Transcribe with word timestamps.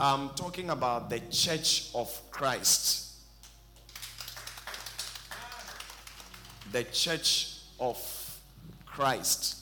I'm 0.00 0.28
talking 0.30 0.70
about 0.70 1.10
the 1.10 1.18
Church 1.28 1.90
of 1.92 2.08
Christ. 2.30 3.14
The 6.70 6.84
Church 6.84 7.56
of 7.80 7.98
Christ. 8.86 9.56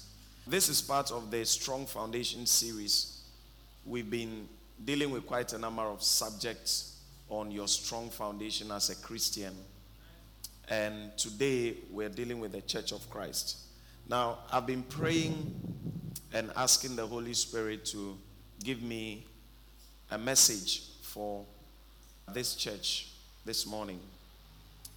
This 0.47 0.69
is 0.69 0.83
part 0.83 1.11
of 1.11 1.31
the 1.31 1.43
Strong 1.47 1.87
Foundation 1.87 2.45
series. 2.45 3.23
We've 3.87 4.11
been 4.11 4.47
dealing 4.85 5.11
with 5.11 5.25
quite 5.25 5.55
a 5.55 5.59
number 5.59 5.85
of 5.85 6.03
subjects 6.03 6.99
on 7.31 7.51
your 7.51 7.67
strong 7.67 8.11
foundation 8.11 8.71
as 8.73 8.91
a 8.91 8.97
Christian. 8.97 9.55
And 10.69 11.17
today 11.17 11.79
we're 11.91 12.11
dealing 12.11 12.41
with 12.41 12.53
the 12.53 12.61
Church 12.61 12.93
of 12.93 13.09
Christ. 13.09 13.57
Now, 14.07 14.41
I've 14.53 14.67
been 14.67 14.83
praying 14.83 15.59
and 16.35 16.51
asking 16.57 16.95
the 16.97 17.07
Holy 17.07 17.33
Spirit 17.33 17.87
to 17.87 18.19
give 18.63 18.83
me 18.83 19.25
a 20.11 20.19
message 20.19 20.83
for 21.03 21.45
this 22.33 22.55
church 22.55 23.09
this 23.45 23.67
morning, 23.67 23.99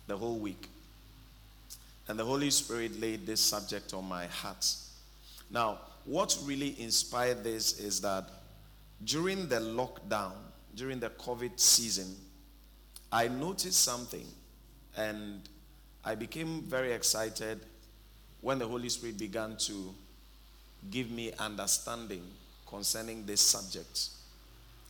the 0.08 0.16
whole 0.16 0.38
week. 0.38 0.68
And 2.08 2.18
the 2.20 2.26
Holy 2.26 2.50
Spirit 2.50 3.00
laid 3.00 3.26
this 3.26 3.40
subject 3.40 3.94
on 3.94 4.06
my 4.06 4.26
heart. 4.28 4.66
Now, 5.52 5.80
what 6.06 6.38
really 6.44 6.76
inspired 6.80 7.44
this 7.44 7.80
is 7.80 8.02
that 8.02 8.26
during 9.04 9.48
the 9.48 9.58
lockdown, 9.58 10.34
during 10.76 11.00
the 11.00 11.10
COVID 11.10 11.60
season, 11.60 12.16
I 13.12 13.28
noticed 13.28 13.82
something 13.84 14.26
and 14.98 15.42
I 16.04 16.16
became 16.16 16.62
very 16.64 16.92
excited 16.92 17.60
when 18.42 18.60
the 18.60 18.68
Holy 18.68 18.90
Spirit 18.90 19.18
began 19.18 19.58
to 19.58 19.94
give 20.90 21.12
me 21.12 21.32
understanding 21.40 22.24
concerning 22.68 23.26
this 23.26 23.42
subject. 23.42 24.10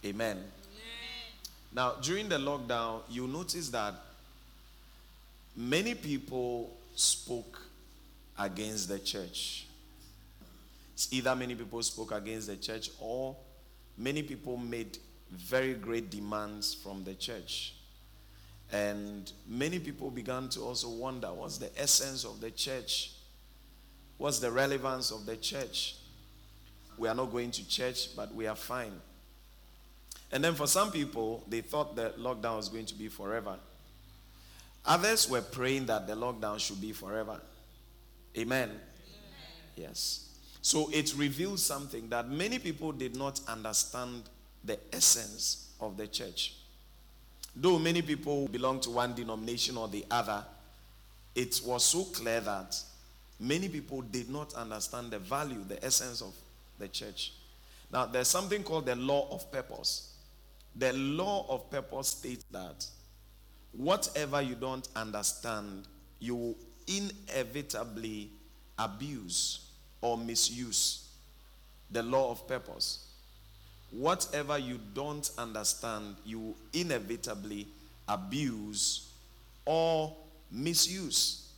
Amen. 0.06 0.38
Amen. 0.38 0.46
Now, 1.74 1.96
during 2.02 2.30
the 2.30 2.38
lockdown, 2.38 3.02
you 3.10 3.28
notice 3.28 3.70
that 3.70 3.94
many 5.56 5.94
people 5.94 6.76
spoke 6.96 7.60
against 8.38 8.88
the 8.88 9.00
church. 9.00 9.68
It's 10.94 11.12
either 11.12 11.36
many 11.36 11.56
people 11.56 11.82
spoke 11.84 12.12
against 12.12 12.48
the 12.48 12.56
church 12.58 12.90
or 13.00 13.36
many 13.98 14.24
people 14.24 14.58
made 14.58 14.98
very 15.32 15.74
great 15.74 16.10
demands 16.10 16.74
from 16.74 17.04
the 17.04 17.14
church. 17.14 17.74
And 18.72 19.32
many 19.48 19.80
people 19.80 20.12
began 20.12 20.50
to 20.50 20.62
also 20.62 20.90
wonder 20.90 21.28
what's 21.28 21.58
the 21.58 21.70
essence 21.80 22.24
of 22.24 22.40
the 22.40 22.52
church? 22.52 23.12
What's 24.18 24.40
the 24.40 24.52
relevance 24.52 25.12
of 25.12 25.26
the 25.26 25.38
church? 25.38 25.96
We 26.98 27.08
are 27.08 27.16
not 27.16 27.32
going 27.32 27.52
to 27.52 27.68
church, 27.68 28.16
but 28.16 28.34
we 28.34 28.48
are 28.48 28.56
fine. 28.56 28.94
And 30.32 30.44
then 30.44 30.54
for 30.54 30.68
some 30.68 30.92
people, 30.92 31.44
they 31.48 31.62
thought 31.62 31.96
the 31.96 32.14
lockdown 32.20 32.58
was 32.58 32.70
going 32.70 32.86
to 32.86 32.96
be 32.96 33.08
forever. 33.08 33.56
Others 34.86 35.30
were 35.30 35.42
praying 35.42 35.88
that 35.88 36.08
the 36.08 36.14
lockdown 36.14 36.60
should 36.60 36.80
be 36.80 36.92
forever. 36.92 37.40
Amen. 38.38 38.70
Amen. 38.70 38.80
Yes. 39.76 40.30
So 40.62 40.90
it 40.94 41.14
reveals 41.16 41.64
something 41.64 42.10
that 42.10 42.30
many 42.30 42.60
people 42.60 42.92
did 42.92 43.16
not 43.16 43.42
understand 43.48 44.24
the 44.64 44.78
essence 44.94 45.70
of 45.80 45.98
the 45.98 46.08
church. 46.08 46.56
Though 47.56 47.80
many 47.80 48.02
people 48.02 48.48
belong 48.48 48.80
to 48.82 48.92
one 48.92 49.16
denomination 49.16 49.78
or 49.78 49.88
the 49.88 50.06
other, 50.12 50.46
it 51.36 51.62
was 51.66 51.84
so 51.84 52.04
clear 52.04 52.40
that 52.42 52.76
many 53.40 53.70
people 53.70 54.02
did 54.02 54.30
not 54.30 54.54
understand 54.54 55.12
the 55.12 55.20
value, 55.20 55.64
the 55.68 55.84
essence 55.84 56.22
of 56.22 56.34
the 56.78 56.88
church. 56.88 57.34
Now, 57.92 58.06
there's 58.06 58.28
something 58.28 58.64
called 58.64 58.86
the 58.86 58.96
law 58.96 59.28
of 59.32 59.52
purpose. 59.52 60.14
The 60.76 60.94
law 60.94 61.46
of 61.50 61.70
purpose 61.70 62.10
states 62.10 62.46
that 62.52 62.86
whatever 63.74 64.42
you 64.42 64.56
don't 64.56 64.88
understand, 64.96 65.88
you 66.20 66.36
will 66.36 66.56
inevitably 66.88 68.32
abuse 68.78 69.72
or 70.02 70.18
misuse 70.18 71.10
the 71.92 72.04
law 72.04 72.32
of 72.32 72.48
purpose. 72.48 73.08
Whatever 73.92 74.58
you 74.58 74.80
don't 74.94 75.30
understand, 75.38 76.16
you 76.24 76.56
inevitably 76.74 77.68
abuse 78.08 79.12
or 79.66 80.16
misuse. 80.52 81.52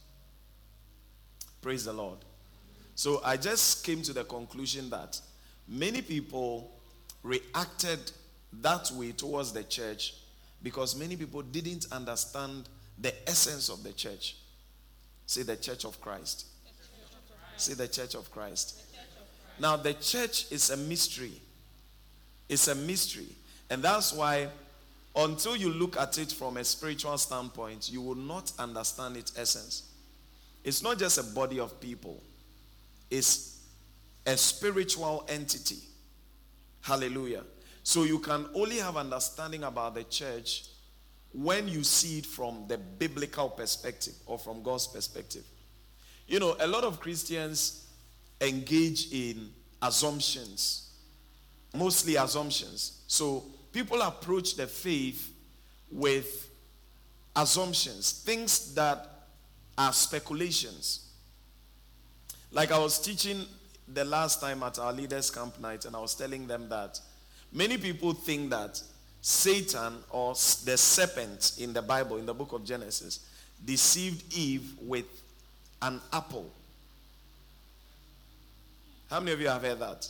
Praise 1.61 1.85
the 1.85 1.93
Lord. 1.93 2.19
So 2.95 3.21
I 3.23 3.37
just 3.37 3.83
came 3.83 4.01
to 4.03 4.13
the 4.13 4.23
conclusion 4.23 4.89
that 4.89 5.19
many 5.67 6.01
people 6.01 6.71
reacted 7.23 8.11
that 8.53 8.91
way 8.91 9.11
towards 9.11 9.53
the 9.53 9.63
church 9.63 10.15
because 10.63 10.95
many 10.95 11.15
people 11.15 11.41
didn't 11.41 11.87
understand 11.91 12.67
the 12.97 13.13
essence 13.27 13.69
of 13.69 13.83
the 13.83 13.93
church. 13.93 14.35
Say 15.25 15.43
the 15.43 15.55
church 15.55 15.85
of 15.85 15.99
Christ. 16.01 16.45
Say 17.57 17.73
the 17.73 17.87
church 17.87 18.15
of 18.15 18.31
Christ. 18.31 18.81
Now, 19.59 19.77
the 19.77 19.93
church 19.93 20.51
is 20.51 20.69
a 20.69 20.77
mystery. 20.77 21.33
It's 22.49 22.67
a 22.67 22.75
mystery. 22.75 23.29
And 23.69 23.83
that's 23.83 24.11
why, 24.11 24.49
until 25.15 25.55
you 25.55 25.69
look 25.69 25.97
at 25.97 26.17
it 26.17 26.31
from 26.31 26.57
a 26.57 26.63
spiritual 26.63 27.17
standpoint, 27.17 27.89
you 27.91 28.01
will 28.01 28.15
not 28.15 28.51
understand 28.59 29.17
its 29.17 29.37
essence. 29.37 29.83
It's 30.63 30.83
not 30.83 30.99
just 30.99 31.17
a 31.17 31.23
body 31.23 31.59
of 31.59 31.79
people, 31.79 32.21
it's 33.09 33.59
a 34.25 34.37
spiritual 34.37 35.25
entity. 35.29 35.79
Hallelujah. 36.81 37.43
So 37.83 38.03
you 38.03 38.19
can 38.19 38.45
only 38.53 38.77
have 38.77 38.97
understanding 38.97 39.63
about 39.63 39.95
the 39.95 40.03
church 40.03 40.65
when 41.33 41.67
you 41.67 41.83
see 41.83 42.19
it 42.19 42.25
from 42.25 42.65
the 42.67 42.77
biblical 42.77 43.49
perspective 43.49 44.13
or 44.25 44.37
from 44.37 44.61
God's 44.61 44.87
perspective. 44.87 45.43
You 46.27 46.39
know, 46.39 46.55
a 46.59 46.67
lot 46.67 46.83
of 46.83 46.99
Christians 46.99 47.87
engage 48.39 49.11
in 49.11 49.49
assumptions, 49.81 50.91
mostly 51.75 52.15
assumptions. 52.15 53.01
So 53.07 53.45
people 53.71 54.01
approach 54.01 54.55
the 54.55 54.67
faith 54.67 55.33
with 55.89 56.49
assumptions, 57.35 58.11
things 58.11 58.73
that 58.75 59.07
are 59.77 59.93
speculations. 59.93 61.11
Like 62.51 62.71
I 62.71 62.77
was 62.77 62.99
teaching 62.99 63.45
the 63.87 64.05
last 64.05 64.41
time 64.41 64.63
at 64.63 64.79
our 64.79 64.93
leaders' 64.93 65.31
camp 65.31 65.59
night, 65.59 65.85
and 65.85 65.95
I 65.95 65.99
was 65.99 66.15
telling 66.15 66.47
them 66.47 66.69
that 66.69 66.99
many 67.51 67.77
people 67.77 68.13
think 68.13 68.49
that 68.51 68.81
Satan 69.21 69.93
or 70.09 70.33
the 70.33 70.75
serpent 70.77 71.53
in 71.59 71.73
the 71.73 71.81
Bible, 71.81 72.17
in 72.17 72.25
the 72.25 72.33
book 72.33 72.53
of 72.53 72.65
Genesis, 72.65 73.19
deceived 73.63 74.33
Eve 74.35 74.73
with 74.81 75.05
an 75.81 75.99
apple. 76.11 76.51
How 79.09 79.19
many 79.19 79.33
of 79.33 79.41
you 79.41 79.47
have 79.47 79.61
heard 79.61 79.79
that? 79.79 80.09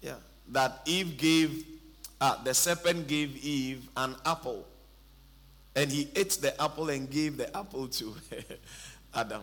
Yeah. 0.00 0.14
That 0.50 0.80
Eve 0.86 1.16
gave, 1.16 1.64
uh, 2.20 2.42
the 2.42 2.54
serpent 2.54 3.06
gave 3.06 3.36
Eve 3.44 3.86
an 3.96 4.16
apple. 4.24 4.66
And 5.76 5.90
he 5.92 6.08
ate 6.16 6.30
the 6.40 6.60
apple 6.60 6.88
and 6.88 7.08
gave 7.08 7.36
the 7.36 7.54
apple 7.56 7.86
to 7.88 8.14
Adam. 9.14 9.42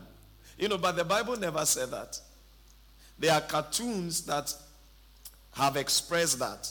You 0.58 0.68
know, 0.68 0.78
but 0.78 0.96
the 0.96 1.04
Bible 1.06 1.38
never 1.38 1.66
said 1.66 1.92
that. 1.92 2.20
There 3.20 3.34
are 3.34 3.42
cartoons 3.42 4.22
that 4.26 4.54
have 5.54 5.78
expressed 5.78 6.40
that. 6.40 6.70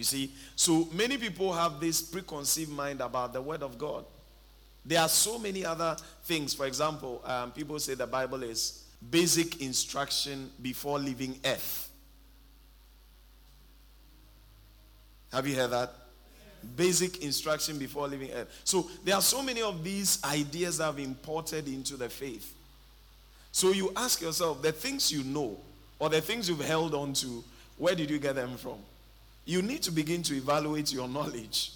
You 0.00 0.04
see, 0.04 0.32
so 0.56 0.88
many 0.94 1.18
people 1.18 1.52
have 1.52 1.78
this 1.78 2.00
preconceived 2.00 2.70
mind 2.70 3.02
about 3.02 3.34
the 3.34 3.42
Word 3.42 3.62
of 3.62 3.76
God. 3.76 4.06
There 4.82 4.98
are 4.98 5.10
so 5.10 5.38
many 5.38 5.62
other 5.62 5.94
things. 6.24 6.54
For 6.54 6.64
example, 6.64 7.20
um, 7.26 7.52
people 7.52 7.78
say 7.78 7.92
the 7.92 8.06
Bible 8.06 8.42
is 8.42 8.82
basic 9.10 9.60
instruction 9.60 10.50
before 10.62 10.98
leaving 10.98 11.38
earth. 11.44 11.90
Have 15.34 15.46
you 15.46 15.54
heard 15.54 15.72
that? 15.72 15.92
Basic 16.76 17.22
instruction 17.22 17.76
before 17.78 18.08
leaving 18.08 18.30
earth. 18.30 18.48
So 18.64 18.88
there 19.04 19.16
are 19.16 19.20
so 19.20 19.42
many 19.42 19.60
of 19.60 19.84
these 19.84 20.18
ideas 20.24 20.78
that 20.78 20.84
have 20.84 20.98
imported 20.98 21.68
into 21.68 21.98
the 21.98 22.08
faith. 22.08 22.54
So 23.52 23.72
you 23.72 23.92
ask 23.94 24.22
yourself, 24.22 24.62
the 24.62 24.72
things 24.72 25.12
you 25.12 25.24
know 25.24 25.58
or 25.98 26.08
the 26.08 26.22
things 26.22 26.48
you've 26.48 26.64
held 26.64 26.94
on 26.94 27.12
to, 27.12 27.44
where 27.76 27.94
did 27.94 28.08
you 28.08 28.18
get 28.18 28.34
them 28.34 28.56
from? 28.56 28.78
You 29.44 29.62
need 29.62 29.82
to 29.82 29.90
begin 29.90 30.22
to 30.24 30.36
evaluate 30.36 30.92
your 30.92 31.08
knowledge. 31.08 31.72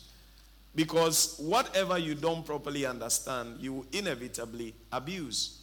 Because 0.76 1.36
whatever 1.38 1.98
you 1.98 2.14
don't 2.14 2.44
properly 2.44 2.84
understand, 2.84 3.60
you 3.60 3.86
inevitably 3.92 4.74
abuse. 4.92 5.60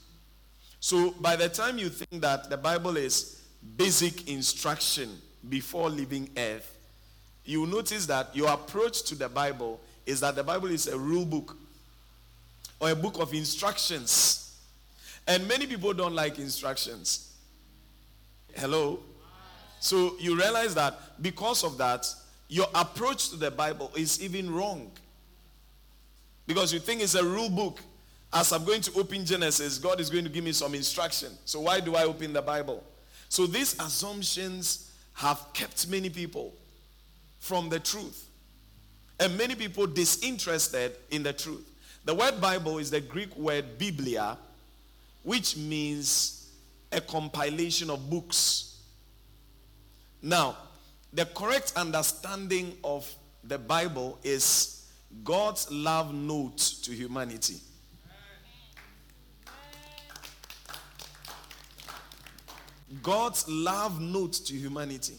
So 0.79 1.11
by 1.19 1.35
the 1.35 1.49
time 1.49 1.77
you 1.77 1.89
think 1.89 2.21
that 2.21 2.49
the 2.49 2.57
Bible 2.57 2.97
is 2.97 3.41
basic 3.77 4.29
instruction 4.29 5.09
before 5.49 5.89
leaving 5.89 6.29
earth, 6.37 6.77
you 7.45 7.65
notice 7.65 8.05
that 8.05 8.35
your 8.35 8.49
approach 8.49 9.03
to 9.03 9.15
the 9.15 9.27
Bible 9.27 9.79
is 10.05 10.19
that 10.21 10.35
the 10.35 10.43
Bible 10.43 10.69
is 10.69 10.87
a 10.87 10.97
rule 10.97 11.25
book 11.25 11.57
or 12.79 12.91
a 12.91 12.95
book 12.95 13.19
of 13.19 13.33
instructions. 13.33 14.59
And 15.27 15.47
many 15.47 15.67
people 15.67 15.93
don't 15.93 16.15
like 16.15 16.39
instructions. 16.39 17.33
Hello? 18.55 18.99
So 19.81 20.15
you 20.19 20.37
realize 20.37 20.75
that 20.75 20.97
because 21.21 21.63
of 21.63 21.77
that, 21.79 22.07
your 22.47 22.67
approach 22.75 23.29
to 23.29 23.35
the 23.35 23.49
Bible 23.49 23.91
is 23.95 24.21
even 24.23 24.53
wrong. 24.53 24.91
Because 26.45 26.71
you 26.71 26.79
think 26.79 27.01
it's 27.01 27.15
a 27.15 27.23
rule 27.23 27.49
book. 27.49 27.79
As 28.31 28.53
I'm 28.53 28.63
going 28.63 28.81
to 28.81 28.99
open 28.99 29.25
Genesis, 29.25 29.79
God 29.79 29.99
is 29.99 30.09
going 30.09 30.23
to 30.23 30.29
give 30.29 30.43
me 30.43 30.51
some 30.51 30.75
instruction. 30.75 31.29
So 31.45 31.61
why 31.61 31.79
do 31.79 31.95
I 31.95 32.03
open 32.03 32.31
the 32.31 32.41
Bible? 32.41 32.83
So 33.27 33.47
these 33.47 33.73
assumptions 33.79 34.91
have 35.13 35.43
kept 35.53 35.89
many 35.89 36.09
people 36.09 36.53
from 37.39 37.67
the 37.67 37.79
truth. 37.79 38.29
And 39.19 39.35
many 39.37 39.55
people 39.55 39.87
disinterested 39.87 40.95
in 41.09 41.23
the 41.23 41.33
truth. 41.33 41.67
The 42.05 42.13
word 42.13 42.39
Bible 42.39 42.77
is 42.77 42.91
the 42.91 43.01
Greek 43.01 43.35
word 43.35 43.77
biblia, 43.77 44.37
which 45.23 45.57
means 45.57 46.49
a 46.91 47.01
compilation 47.01 47.89
of 47.89 48.09
books. 48.09 48.70
Now, 50.21 50.57
the 51.13 51.25
correct 51.25 51.73
understanding 51.75 52.77
of 52.83 53.11
the 53.43 53.57
Bible 53.57 54.19
is 54.23 54.87
God's 55.23 55.69
love 55.71 56.13
note 56.13 56.57
to 56.83 56.91
humanity. 56.91 57.55
God's 63.01 63.47
love 63.47 63.99
note 64.01 64.33
to 64.33 64.53
humanity. 64.53 65.15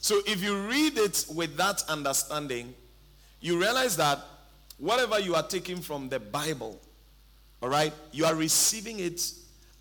So 0.00 0.20
if 0.26 0.42
you 0.42 0.66
read 0.66 0.96
it 0.96 1.26
with 1.34 1.56
that 1.58 1.84
understanding, 1.88 2.74
you 3.40 3.58
realize 3.60 3.96
that 3.98 4.18
whatever 4.78 5.18
you 5.20 5.34
are 5.34 5.42
taking 5.42 5.80
from 5.80 6.08
the 6.08 6.18
Bible, 6.18 6.80
all 7.62 7.68
right, 7.68 7.92
you 8.10 8.24
are 8.24 8.34
receiving 8.34 9.00
it 9.00 9.32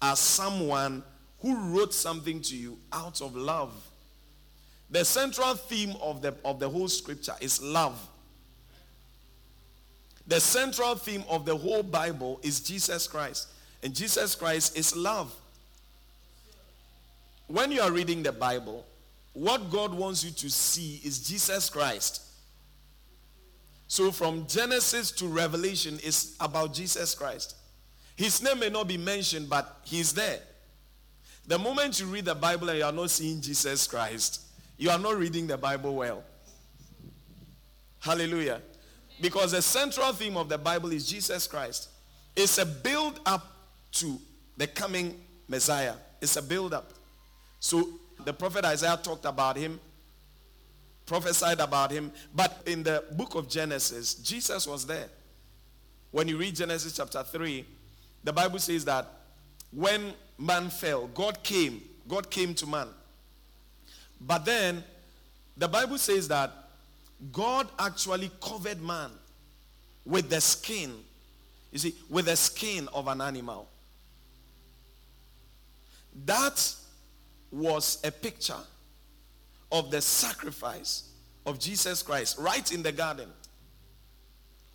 as 0.01 0.19
someone 0.19 1.01
who 1.39 1.55
wrote 1.73 1.93
something 1.93 2.41
to 2.41 2.55
you 2.55 2.77
out 2.91 3.21
of 3.21 3.35
love. 3.35 3.73
The 4.91 5.05
central 5.05 5.53
theme 5.55 5.95
of 6.01 6.21
the, 6.21 6.35
of 6.43 6.59
the 6.59 6.69
whole 6.69 6.87
scripture 6.87 7.35
is 7.39 7.61
love. 7.61 7.99
The 10.27 10.39
central 10.39 10.95
theme 10.95 11.23
of 11.29 11.45
the 11.45 11.55
whole 11.55 11.83
Bible 11.83 12.39
is 12.43 12.59
Jesus 12.59 13.07
Christ. 13.07 13.47
And 13.83 13.95
Jesus 13.95 14.35
Christ 14.35 14.77
is 14.77 14.95
love. 14.95 15.33
When 17.47 17.71
you 17.71 17.81
are 17.81 17.91
reading 17.91 18.21
the 18.21 18.31
Bible, 18.31 18.85
what 19.33 19.71
God 19.71 19.93
wants 19.93 20.23
you 20.23 20.31
to 20.31 20.49
see 20.49 21.01
is 21.03 21.27
Jesus 21.27 21.69
Christ. 21.69 22.23
So 23.87 24.11
from 24.11 24.45
Genesis 24.47 25.11
to 25.13 25.25
Revelation 25.25 25.97
is 26.03 26.35
about 26.39 26.73
Jesus 26.73 27.15
Christ. 27.15 27.55
His 28.15 28.43
name 28.43 28.59
may 28.59 28.69
not 28.69 28.87
be 28.87 28.97
mentioned, 28.97 29.49
but 29.49 29.79
he's 29.83 30.13
there. 30.13 30.39
The 31.47 31.57
moment 31.57 31.99
you 31.99 32.05
read 32.05 32.25
the 32.25 32.35
Bible 32.35 32.69
and 32.69 32.77
you 32.77 32.85
are 32.85 32.91
not 32.91 33.09
seeing 33.09 33.41
Jesus 33.41 33.87
Christ, 33.87 34.41
you 34.79 34.89
are 34.89 34.97
not 34.97 35.17
reading 35.17 35.45
the 35.45 35.57
Bible 35.57 35.93
well. 35.93 36.23
Hallelujah. 37.99 38.61
Because 39.19 39.51
the 39.51 39.61
central 39.61 40.13
theme 40.13 40.37
of 40.37 40.47
the 40.47 40.57
Bible 40.57 40.91
is 40.93 41.05
Jesus 41.05 41.45
Christ. 41.47 41.89
It's 42.33 42.57
a 42.57 42.65
build 42.65 43.19
up 43.25 43.45
to 43.91 44.17
the 44.55 44.67
coming 44.67 45.19
Messiah. 45.49 45.95
It's 46.21 46.37
a 46.37 46.41
build 46.41 46.73
up. 46.73 46.93
So 47.59 47.89
the 48.23 48.31
prophet 48.31 48.63
Isaiah 48.63 48.97
talked 49.03 49.25
about 49.25 49.57
him, 49.57 49.81
prophesied 51.05 51.59
about 51.59 51.91
him, 51.91 52.13
but 52.33 52.61
in 52.65 52.81
the 52.81 53.03
book 53.11 53.35
of 53.35 53.49
Genesis, 53.49 54.13
Jesus 54.13 54.65
was 54.65 54.85
there. 54.85 55.09
When 56.11 56.29
you 56.29 56.37
read 56.37 56.55
Genesis 56.55 56.95
chapter 56.95 57.21
3, 57.21 57.65
the 58.23 58.31
Bible 58.31 58.59
says 58.59 58.85
that 58.85 59.11
when 59.71 60.13
man 60.37 60.69
fell, 60.69 61.07
God 61.07 61.43
came. 61.43 61.81
God 62.07 62.31
came 62.31 62.53
to 62.55 62.65
man. 62.65 62.87
But 64.21 64.45
then 64.45 64.83
the 65.57 65.67
Bible 65.67 65.97
says 65.97 66.27
that 66.27 66.51
God 67.31 67.67
actually 67.77 68.31
covered 68.41 68.81
man 68.81 69.11
with 70.05 70.29
the 70.29 70.41
skin. 70.41 70.93
You 71.71 71.79
see, 71.79 71.95
with 72.09 72.25
the 72.25 72.35
skin 72.35 72.87
of 72.93 73.07
an 73.07 73.21
animal. 73.21 73.67
That 76.25 76.75
was 77.51 77.99
a 78.03 78.11
picture 78.11 78.53
of 79.71 79.91
the 79.91 80.01
sacrifice 80.01 81.09
of 81.45 81.59
Jesus 81.59 82.01
Christ 82.01 82.37
right 82.39 82.71
in 82.71 82.83
the 82.83 82.91
garden. 82.91 83.29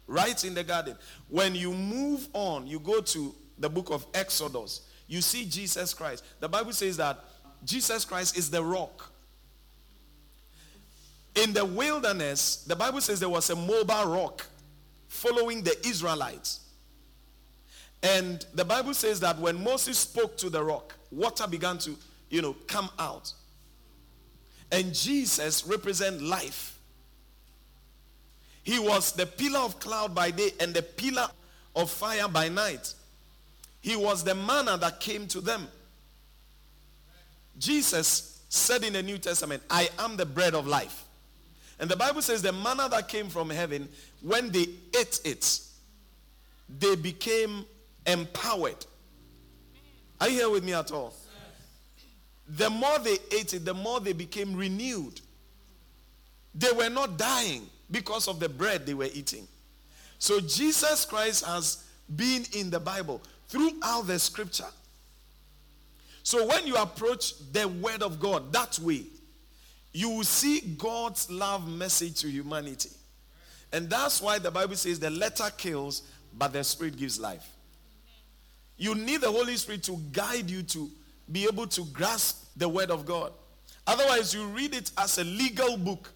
Right 0.06 0.42
in 0.44 0.54
the 0.54 0.64
garden. 0.64 0.96
When 1.28 1.54
you 1.54 1.72
move 1.72 2.28
on, 2.32 2.66
you 2.66 2.78
go 2.78 3.00
to 3.00 3.34
the 3.58 3.68
book 3.68 3.90
of 3.90 4.06
Exodus, 4.14 4.82
you 5.06 5.20
see 5.20 5.44
Jesus 5.44 5.94
Christ. 5.94 6.24
The 6.40 6.48
Bible 6.48 6.72
says 6.72 6.96
that 6.96 7.18
Jesus 7.64 8.04
Christ 8.04 8.36
is 8.36 8.50
the 8.50 8.62
rock. 8.62 9.12
In 11.34 11.52
the 11.52 11.64
wilderness, 11.64 12.64
the 12.66 12.76
Bible 12.76 13.00
says 13.00 13.20
there 13.20 13.28
was 13.28 13.50
a 13.50 13.56
mobile 13.56 14.06
rock 14.06 14.46
following 15.08 15.62
the 15.62 15.76
Israelites. 15.86 16.60
And 18.02 18.44
the 18.54 18.64
Bible 18.64 18.94
says 18.94 19.18
that 19.20 19.38
when 19.38 19.62
Moses 19.62 19.98
spoke 19.98 20.36
to 20.38 20.50
the 20.50 20.62
rock, 20.62 20.94
water 21.10 21.46
began 21.48 21.78
to, 21.78 21.96
you 22.28 22.42
know, 22.42 22.54
come 22.66 22.90
out. 22.98 23.32
And 24.70 24.94
Jesus 24.94 25.66
represent 25.66 26.20
life. 26.20 26.78
He 28.62 28.78
was 28.78 29.12
the 29.12 29.26
pillar 29.26 29.60
of 29.60 29.78
cloud 29.80 30.14
by 30.14 30.30
day 30.30 30.50
and 30.60 30.74
the 30.74 30.82
pillar 30.82 31.28
of 31.76 31.90
fire 31.90 32.28
by 32.28 32.48
night. 32.48 32.94
He 33.80 33.96
was 33.96 34.24
the 34.24 34.34
manna 34.34 34.76
that 34.78 35.00
came 35.00 35.26
to 35.28 35.40
them. 35.40 35.68
Jesus 37.58 38.42
said 38.48 38.82
in 38.82 38.94
the 38.94 39.02
New 39.02 39.18
Testament, 39.18 39.62
I 39.70 39.88
am 39.98 40.16
the 40.16 40.26
bread 40.26 40.54
of 40.54 40.66
life. 40.66 41.03
And 41.84 41.90
the 41.90 41.96
Bible 41.96 42.22
says 42.22 42.40
the 42.40 42.50
manna 42.50 42.88
that 42.88 43.08
came 43.08 43.28
from 43.28 43.50
heaven, 43.50 43.90
when 44.22 44.50
they 44.50 44.68
ate 44.98 45.20
it, 45.22 45.60
they 46.78 46.96
became 46.96 47.66
empowered. 48.06 48.86
Are 50.18 50.30
you 50.30 50.34
here 50.34 50.48
with 50.48 50.64
me 50.64 50.72
at 50.72 50.90
all? 50.90 51.12
The 52.48 52.70
more 52.70 52.98
they 53.00 53.18
ate 53.30 53.52
it, 53.52 53.66
the 53.66 53.74
more 53.74 54.00
they 54.00 54.14
became 54.14 54.56
renewed. 54.56 55.20
They 56.54 56.72
were 56.72 56.88
not 56.88 57.18
dying 57.18 57.66
because 57.90 58.28
of 58.28 58.40
the 58.40 58.48
bread 58.48 58.86
they 58.86 58.94
were 58.94 59.10
eating. 59.12 59.46
So 60.18 60.40
Jesus 60.40 61.04
Christ 61.04 61.44
has 61.44 61.84
been 62.16 62.46
in 62.54 62.70
the 62.70 62.80
Bible 62.80 63.20
throughout 63.48 64.06
the 64.06 64.18
scripture. 64.18 64.72
So 66.22 66.46
when 66.46 66.66
you 66.66 66.76
approach 66.76 67.34
the 67.52 67.68
word 67.68 68.02
of 68.02 68.18
God 68.18 68.54
that 68.54 68.78
way, 68.78 69.04
you 69.94 70.10
will 70.10 70.24
see 70.24 70.60
God's 70.60 71.30
love 71.30 71.68
message 71.70 72.20
to 72.20 72.28
humanity. 72.28 72.90
And 73.72 73.88
that's 73.88 74.20
why 74.20 74.40
the 74.40 74.50
Bible 74.50 74.74
says 74.74 74.98
the 74.98 75.08
letter 75.08 75.48
kills, 75.56 76.02
but 76.36 76.52
the 76.52 76.64
spirit 76.64 76.96
gives 76.96 77.18
life. 77.18 77.48
You 78.76 78.96
need 78.96 79.20
the 79.20 79.30
Holy 79.30 79.56
Spirit 79.56 79.84
to 79.84 79.96
guide 80.12 80.50
you 80.50 80.64
to 80.64 80.90
be 81.30 81.44
able 81.44 81.68
to 81.68 81.84
grasp 81.86 82.44
the 82.56 82.68
word 82.68 82.90
of 82.90 83.06
God. 83.06 83.32
Otherwise, 83.86 84.34
you 84.34 84.44
read 84.46 84.74
it 84.74 84.90
as 84.98 85.18
a 85.18 85.24
legal 85.24 85.76
book 85.76 86.10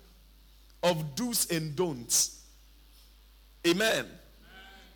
of 0.82 1.14
do's 1.14 1.48
and 1.50 1.76
don'ts. 1.76 2.42
Amen. 3.66 3.90
Amen. 3.90 4.06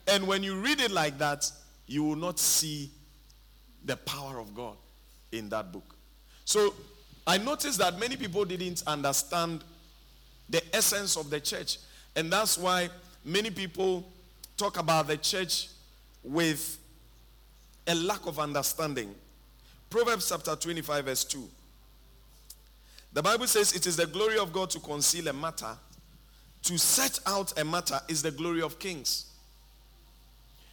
And 0.09 0.27
when 0.27 0.43
you 0.43 0.57
read 0.57 0.81
it 0.81 0.91
like 0.91 1.19
that, 1.19 1.49
you 1.87 2.03
will 2.03 2.17
not 2.17 2.41
see 2.41 2.91
the 3.85 3.97
power 3.97 4.41
of 4.41 4.55
God 4.55 4.77
in 5.31 5.49
that 5.51 5.71
book. 5.71 5.95
So 6.45 6.75
I 7.27 7.39
noticed 7.39 7.79
that 7.79 7.99
many 7.99 8.17
people 8.17 8.45
didn't 8.45 8.83
understand 8.87 9.63
the 10.49 10.63
essence 10.75 11.17
of 11.17 11.31
the 11.31 11.41
church. 11.41 11.79
And 12.17 12.33
that's 12.33 12.59
why 12.59 12.91
many 13.25 13.51
people 13.51 14.05
talk 14.57 14.79
about 14.79 15.07
the 15.07 15.17
church 15.17 15.69
with 16.23 16.79
a 17.87 17.95
lack 17.95 18.27
of 18.27 18.39
understanding. 18.39 19.15
Proverbs 19.91 20.29
chapter 20.29 20.57
25, 20.57 21.05
verse 21.05 21.25
2. 21.25 21.49
The 23.13 23.23
Bible 23.23 23.47
says 23.47 23.75
it 23.75 23.87
is 23.87 23.97
the 23.97 24.07
glory 24.07 24.39
of 24.39 24.53
God 24.53 24.71
to 24.71 24.81
conceal 24.81 25.29
a 25.29 25.33
matter. 25.33 25.77
To 26.65 26.79
set 26.79 27.21
out 27.27 27.59
a 27.59 27.65
matter 27.65 28.01
is 28.09 28.23
the 28.23 28.31
glory 28.31 28.63
of 28.63 28.79
kings. 28.79 29.27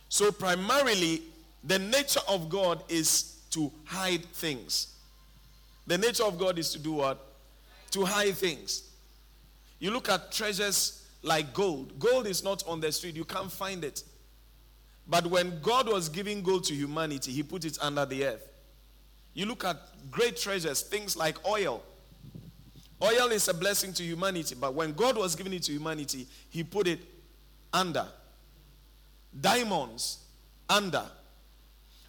So, 0.08 0.32
primarily, 0.32 1.22
the 1.64 1.80
nature 1.80 2.22
of 2.28 2.50
God 2.50 2.84
is 2.88 3.40
to 3.52 3.72
hide 3.86 4.26
things. 4.26 4.96
The 5.90 5.98
nature 5.98 6.24
of 6.24 6.38
God 6.38 6.60
is 6.60 6.70
to 6.74 6.78
do 6.78 6.92
what? 6.92 7.20
To 7.92 8.06
hide 8.06 8.36
things. 8.36 8.92
You 9.80 9.90
look 9.90 10.08
at 10.08 10.32
treasures 10.32 11.04
like 11.24 11.52
gold. 11.52 11.98
Gold 11.98 12.28
is 12.28 12.44
not 12.44 12.64
on 12.68 12.80
the 12.80 12.92
street, 12.92 13.16
you 13.16 13.26
can't 13.26 13.52
find 13.52 13.84
it. 13.84 14.04
But 15.08 15.26
when 15.26 15.60
God 15.62 15.90
was 15.90 16.08
giving 16.08 16.44
gold 16.44 16.66
to 16.66 16.76
humanity, 16.76 17.32
he 17.32 17.42
put 17.42 17.66
it 17.66 17.80
under 17.82 18.06
the 18.06 18.24
earth. 18.24 18.48
You 19.34 19.48
look 19.48 19.66
at 19.66 19.78
great 20.12 20.38
treasures, 20.38 20.84
things 20.84 21.18
like 21.18 21.44
oil. 21.48 21.82
Oil 23.02 23.32
is 23.32 23.48
a 23.48 23.54
blessing 23.56 23.92
to 23.94 24.04
humanity, 24.04 24.56
but 24.62 24.76
when 24.76 24.94
God 24.94 25.18
was 25.18 25.36
giving 25.36 25.54
it 25.54 25.64
to 25.64 25.72
humanity, 25.72 26.28
he 26.52 26.64
put 26.64 26.88
it 26.88 27.00
under. 27.74 28.06
Diamonds, 29.42 30.20
under. 30.70 31.06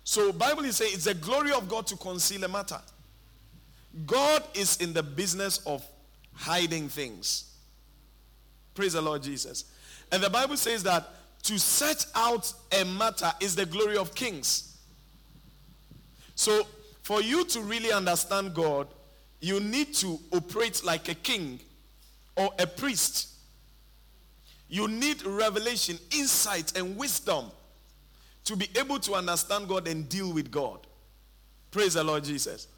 So 0.05 0.35
Bible 0.35 0.67
is 0.67 0.77
saying 0.77 0.93
it's 0.93 1.05
the 1.05 1.15
glory 1.15 1.53
of 1.53 1.67
God 1.67 1.87
to 1.87 1.97
conceal 1.97 2.45
a 2.45 2.49
matter. 2.49 2.83
God 4.07 4.43
is 4.55 4.77
in 4.77 4.93
the 4.93 5.03
business 5.03 5.59
of 5.67 5.85
hiding 6.35 6.89
things. 6.89 7.57
Praise 8.75 8.93
the 8.93 9.03
Lord 9.03 9.23
Jesus. 9.23 9.65
And 10.13 10.23
the 10.23 10.31
Bible 10.31 10.57
says 10.57 10.83
that 10.85 11.09
to 11.43 11.59
set 11.59 12.07
out 12.15 12.53
a 12.79 12.85
matter 12.85 13.33
is 13.41 13.57
the 13.57 13.67
glory 13.67 13.97
of 13.97 14.15
kings. 14.15 14.77
So, 16.35 16.67
for 17.03 17.21
you 17.21 17.45
to 17.47 17.61
really 17.61 17.93
understand 17.93 18.55
God, 18.55 18.87
you 19.41 19.59
need 19.59 19.95
to 19.95 20.19
operate 20.33 20.85
like 20.85 21.09
a 21.09 21.15
king 21.15 21.61
or 22.37 22.51
a 22.59 22.67
priest. 22.67 23.29
You 24.69 24.87
need 24.87 25.25
revelation, 25.25 25.99
insight, 26.17 26.77
and 26.79 26.97
wisdom 26.97 27.47
to 28.45 28.57
be 28.57 28.69
able 28.79 28.99
to 29.01 29.15
understand 29.15 29.69
God 29.69 29.89
and 29.89 30.09
deal 30.09 30.33
with 30.33 30.51
God. 30.51 30.87
Praise 31.71 31.95
the 31.95 32.05
Lord 32.05 32.25
Jesus. 32.25 32.69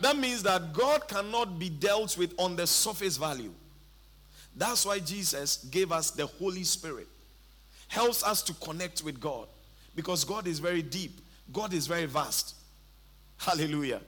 That 0.00 0.16
means 0.16 0.42
that 0.44 0.72
God 0.72 1.08
cannot 1.08 1.58
be 1.58 1.68
dealt 1.68 2.16
with 2.16 2.32
on 2.38 2.56
the 2.56 2.66
surface 2.66 3.16
value. 3.16 3.52
That's 4.56 4.84
why 4.86 4.98
Jesus 4.98 5.58
gave 5.70 5.92
us 5.92 6.10
the 6.10 6.26
Holy 6.26 6.64
Spirit. 6.64 7.08
Helps 7.88 8.22
us 8.24 8.42
to 8.42 8.54
connect 8.54 9.02
with 9.02 9.20
God. 9.20 9.48
Because 9.94 10.24
God 10.24 10.46
is 10.46 10.58
very 10.58 10.82
deep. 10.82 11.20
God 11.52 11.72
is 11.72 11.86
very 11.86 12.06
vast. 12.06 12.54
Hallelujah. 13.38 14.00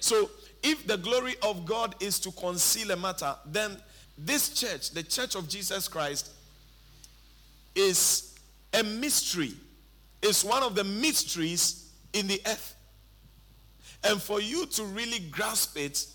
So, 0.00 0.30
if 0.62 0.86
the 0.86 0.96
glory 0.96 1.34
of 1.42 1.64
God 1.64 1.94
is 2.00 2.18
to 2.20 2.30
conceal 2.32 2.90
a 2.90 2.96
matter, 2.96 3.34
then 3.46 3.76
this 4.16 4.48
church, 4.50 4.90
the 4.90 5.02
church 5.02 5.34
of 5.34 5.48
Jesus 5.48 5.88
Christ, 5.88 6.30
is 7.74 8.34
a 8.72 8.82
mystery. 8.82 9.52
It's 10.22 10.44
one 10.44 10.62
of 10.62 10.74
the 10.74 10.84
mysteries 10.84 11.90
in 12.12 12.26
the 12.26 12.40
earth. 12.46 12.73
And 14.04 14.20
for 14.20 14.40
you 14.40 14.66
to 14.66 14.84
really 14.84 15.18
grasp 15.30 15.78
it, 15.78 16.06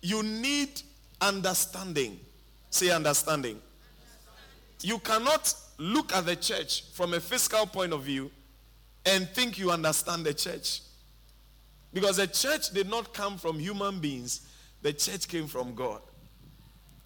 you 0.00 0.22
need 0.22 0.80
understanding. 1.20 2.18
Say 2.70 2.90
understanding. 2.90 3.60
You 4.80 4.98
cannot 5.00 5.52
look 5.78 6.12
at 6.12 6.26
the 6.26 6.36
church 6.36 6.84
from 6.92 7.14
a 7.14 7.20
physical 7.20 7.66
point 7.66 7.92
of 7.92 8.02
view 8.02 8.30
and 9.04 9.28
think 9.30 9.58
you 9.58 9.70
understand 9.70 10.24
the 10.24 10.34
church. 10.34 10.82
Because 11.92 12.18
the 12.18 12.26
church 12.26 12.70
did 12.70 12.88
not 12.88 13.14
come 13.14 13.38
from 13.38 13.58
human 13.58 13.98
beings, 13.98 14.46
the 14.82 14.92
church 14.92 15.26
came 15.26 15.46
from 15.46 15.74
God. 15.74 16.00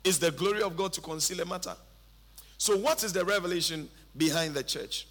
Is 0.04 0.18
the 0.18 0.32
glory 0.32 0.62
of 0.62 0.76
God 0.76 0.92
to 0.94 1.00
conceal 1.00 1.40
a 1.40 1.46
matter? 1.46 1.74
So, 2.58 2.76
what 2.76 3.04
is 3.04 3.12
the 3.12 3.24
revelation 3.24 3.88
behind 4.16 4.54
the 4.54 4.62
church? 4.62 5.06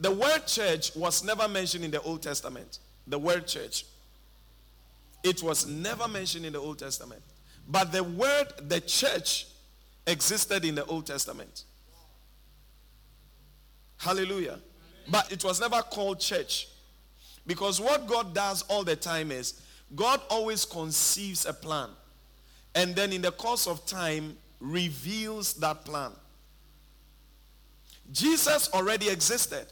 The 0.00 0.10
word 0.10 0.46
church 0.46 0.94
was 0.94 1.24
never 1.24 1.48
mentioned 1.48 1.84
in 1.84 1.90
the 1.90 2.02
Old 2.02 2.22
Testament. 2.22 2.80
The 3.06 3.18
word 3.18 3.46
church. 3.46 3.84
It 5.22 5.42
was 5.42 5.66
never 5.66 6.08
mentioned 6.08 6.46
in 6.46 6.52
the 6.52 6.60
Old 6.60 6.78
Testament. 6.78 7.22
But 7.68 7.92
the 7.92 8.04
word 8.04 8.46
the 8.68 8.80
church 8.80 9.46
existed 10.06 10.64
in 10.64 10.74
the 10.74 10.84
Old 10.84 11.06
Testament. 11.06 11.64
Hallelujah. 13.98 14.58
But 15.08 15.32
it 15.32 15.44
was 15.44 15.60
never 15.60 15.82
called 15.82 16.20
church. 16.20 16.68
Because 17.46 17.80
what 17.80 18.06
God 18.06 18.34
does 18.34 18.62
all 18.62 18.84
the 18.84 18.96
time 18.96 19.30
is 19.30 19.60
God 19.94 20.20
always 20.28 20.64
conceives 20.64 21.46
a 21.46 21.52
plan. 21.52 21.90
And 22.74 22.94
then 22.94 23.12
in 23.12 23.22
the 23.22 23.32
course 23.32 23.66
of 23.66 23.86
time 23.86 24.36
reveals 24.60 25.54
that 25.54 25.84
plan. 25.84 26.12
Jesus 28.12 28.68
already 28.72 29.08
existed. 29.08 29.66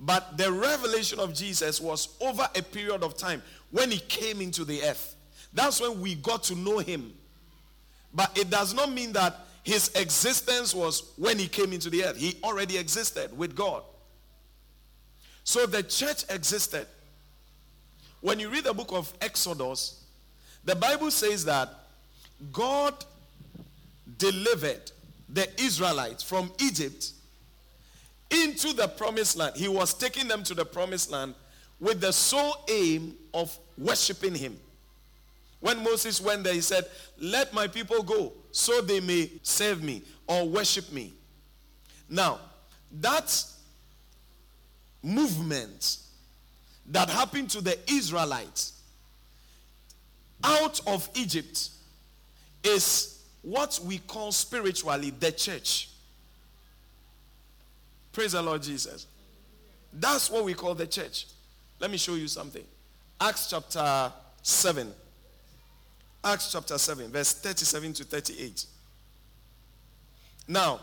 But 0.00 0.36
the 0.36 0.50
revelation 0.50 1.18
of 1.20 1.34
Jesus 1.34 1.80
was 1.80 2.08
over 2.20 2.48
a 2.54 2.62
period 2.62 3.02
of 3.02 3.16
time 3.16 3.42
when 3.70 3.90
he 3.90 3.98
came 3.98 4.40
into 4.40 4.64
the 4.64 4.82
earth. 4.82 5.14
That's 5.52 5.80
when 5.80 6.00
we 6.00 6.14
got 6.14 6.42
to 6.44 6.54
know 6.54 6.78
him. 6.78 7.12
But 8.12 8.36
it 8.38 8.50
does 8.50 8.74
not 8.74 8.90
mean 8.90 9.12
that 9.12 9.36
his 9.62 9.90
existence 9.94 10.74
was 10.74 11.12
when 11.16 11.38
he 11.38 11.46
came 11.46 11.72
into 11.72 11.90
the 11.90 12.04
earth. 12.04 12.16
He 12.16 12.36
already 12.42 12.78
existed 12.78 13.36
with 13.36 13.54
God. 13.54 13.82
So 15.44 15.66
the 15.66 15.82
church 15.82 16.24
existed. 16.28 16.86
When 18.20 18.38
you 18.38 18.48
read 18.48 18.64
the 18.64 18.74
book 18.74 18.92
of 18.92 19.12
Exodus, 19.20 20.04
the 20.64 20.76
Bible 20.76 21.10
says 21.10 21.44
that 21.46 21.68
God 22.52 22.94
delivered 24.18 24.90
the 25.28 25.48
Israelites 25.60 26.22
from 26.22 26.52
Egypt 26.60 27.12
into 28.30 28.72
the 28.72 28.88
promised 28.88 29.36
land. 29.36 29.56
He 29.56 29.68
was 29.68 29.94
taking 29.94 30.28
them 30.28 30.42
to 30.44 30.54
the 30.54 30.64
promised 30.64 31.10
land 31.10 31.34
with 31.78 32.00
the 32.00 32.12
sole 32.12 32.64
aim 32.68 33.16
of 33.34 33.56
worshiping 33.76 34.34
him. 34.34 34.58
When 35.60 35.82
Moses 35.82 36.20
went 36.20 36.44
there, 36.44 36.54
he 36.54 36.60
said, 36.60 36.86
Let 37.18 37.52
my 37.52 37.66
people 37.66 38.02
go 38.02 38.32
so 38.50 38.80
they 38.80 39.00
may 39.00 39.30
serve 39.42 39.82
me 39.82 40.02
or 40.26 40.48
worship 40.48 40.90
me. 40.92 41.12
Now, 42.08 42.40
that 43.00 43.44
movement 45.02 45.98
that 46.86 47.08
happened 47.08 47.50
to 47.50 47.60
the 47.60 47.78
Israelites 47.90 48.72
out 50.42 50.80
of 50.86 51.08
Egypt 51.14 51.70
is 52.64 53.22
what 53.42 53.78
we 53.84 53.98
call 53.98 54.32
spiritually 54.32 55.10
the 55.10 55.32
church. 55.32 55.88
Praise 58.12 58.32
the 58.32 58.42
Lord 58.42 58.62
Jesus. 58.62 59.06
That's 59.92 60.30
what 60.30 60.44
we 60.44 60.54
call 60.54 60.74
the 60.74 60.86
church. 60.86 61.26
Let 61.78 61.90
me 61.90 61.96
show 61.96 62.14
you 62.14 62.28
something. 62.28 62.64
Acts 63.20 63.50
chapter 63.50 64.12
7. 64.42 64.92
Acts 66.22 66.52
chapter 66.52 66.76
7, 66.76 67.10
verse 67.10 67.32
37 67.32 67.92
to 67.94 68.04
38. 68.04 68.66
Now, 70.48 70.80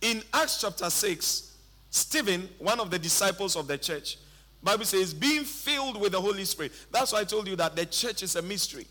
in 0.00 0.22
Acts 0.32 0.60
chapter 0.60 0.90
6, 0.90 1.56
Stephen, 1.90 2.48
one 2.58 2.80
of 2.80 2.90
the 2.90 2.98
disciples 2.98 3.56
of 3.56 3.66
the 3.66 3.78
church, 3.78 4.18
Bible 4.62 4.84
says, 4.84 5.14
being 5.14 5.44
filled 5.44 6.00
with 6.00 6.12
the 6.12 6.20
Holy 6.20 6.44
Spirit. 6.44 6.72
That's 6.90 7.12
why 7.12 7.20
I 7.20 7.24
told 7.24 7.48
you 7.48 7.56
that 7.56 7.76
the 7.76 7.86
church 7.86 8.22
is 8.22 8.36
a 8.36 8.42
mystery. 8.42 8.86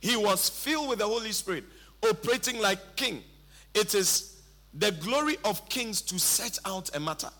He 0.00 0.16
was 0.16 0.48
filled 0.48 0.88
with 0.88 1.00
the 1.00 1.06
Holy 1.06 1.32
Spirit, 1.32 1.64
operating 2.02 2.60
like 2.60 2.96
king. 2.96 3.22
It 3.74 3.94
is 3.94 4.37
the 4.78 4.92
glory 4.92 5.36
of 5.44 5.68
kings 5.68 6.00
to 6.02 6.18
set 6.18 6.58
out 6.64 6.94
a 6.94 7.00
matter. 7.00 7.30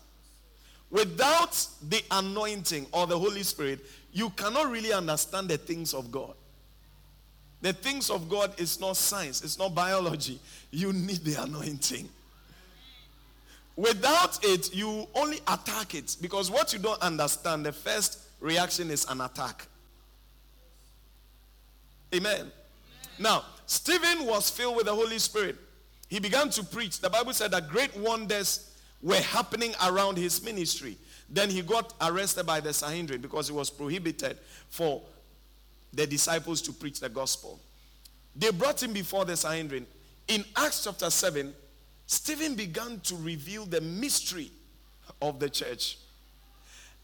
Without 0.91 1.65
the 1.87 2.03
anointing 2.11 2.87
or 2.91 3.07
the 3.07 3.17
Holy 3.17 3.43
Spirit, 3.43 3.79
you 4.11 4.29
cannot 4.31 4.69
really 4.69 4.91
understand 4.91 5.47
the 5.47 5.57
things 5.57 5.93
of 5.93 6.11
God. 6.11 6.33
The 7.61 7.73
things 7.73 8.09
of 8.09 8.29
God 8.29 8.59
is 8.59 8.79
not 8.79 8.97
science, 8.97 9.43
it's 9.43 9.59
not 9.59 9.75
biology. 9.75 10.39
You 10.71 10.93
need 10.93 11.23
the 11.23 11.41
anointing. 11.43 12.09
Without 13.75 14.43
it, 14.43 14.73
you 14.73 15.07
only 15.15 15.37
attack 15.47 15.95
it 15.95 16.17
because 16.19 16.51
what 16.51 16.73
you 16.73 16.79
don't 16.79 17.01
understand, 17.01 17.65
the 17.65 17.71
first 17.71 18.19
reaction 18.41 18.91
is 18.91 19.05
an 19.09 19.21
attack. 19.21 19.67
Amen. 22.13 22.33
Amen. 22.33 22.51
Now, 23.19 23.45
Stephen 23.65 24.25
was 24.25 24.49
filled 24.49 24.75
with 24.75 24.87
the 24.87 24.95
Holy 24.95 25.19
Spirit. 25.19 25.55
He 26.09 26.19
began 26.19 26.49
to 26.49 26.63
preach. 26.63 26.99
The 26.99 27.09
Bible 27.09 27.33
said 27.33 27.51
that 27.51 27.69
great 27.69 27.95
wonders 27.95 28.75
were 29.01 29.15
happening 29.15 29.73
around 29.85 30.17
his 30.17 30.43
ministry. 30.43 30.97
Then 31.29 31.49
he 31.49 31.61
got 31.61 31.93
arrested 32.01 32.45
by 32.45 32.59
the 32.59 32.73
Sanhedrin 32.73 33.21
because 33.21 33.49
it 33.49 33.53
was 33.53 33.69
prohibited 33.69 34.37
for 34.69 35.01
the 35.93 36.07
disciples 36.07 36.61
to 36.63 36.73
preach 36.73 36.99
the 36.99 37.09
gospel. 37.09 37.59
They 38.35 38.51
brought 38.51 38.81
him 38.81 38.93
before 38.93 39.25
the 39.25 39.37
Sanhedrin. 39.37 39.85
In 40.27 40.43
Acts 40.55 40.83
chapter 40.83 41.09
7, 41.09 41.53
Stephen 42.07 42.55
began 42.55 42.99
to 43.01 43.15
reveal 43.15 43.65
the 43.65 43.81
mystery 43.81 44.51
of 45.21 45.39
the 45.39 45.49
church. 45.49 45.97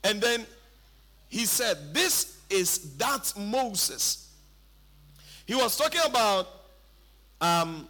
And 0.03 0.19
then 0.21 0.45
he 1.29 1.45
said, 1.45 1.93
This 1.93 2.39
is 2.49 2.95
that 2.97 3.33
Moses. 3.37 4.31
He 5.45 5.53
was 5.53 5.77
talking 5.77 6.01
about 6.05 6.47
um, 7.39 7.87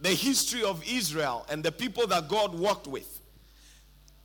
the 0.00 0.10
history 0.10 0.62
of 0.62 0.82
Israel 0.88 1.46
and 1.50 1.62
the 1.62 1.72
people 1.72 2.06
that 2.06 2.28
God 2.28 2.54
worked 2.54 2.86
with. 2.86 3.20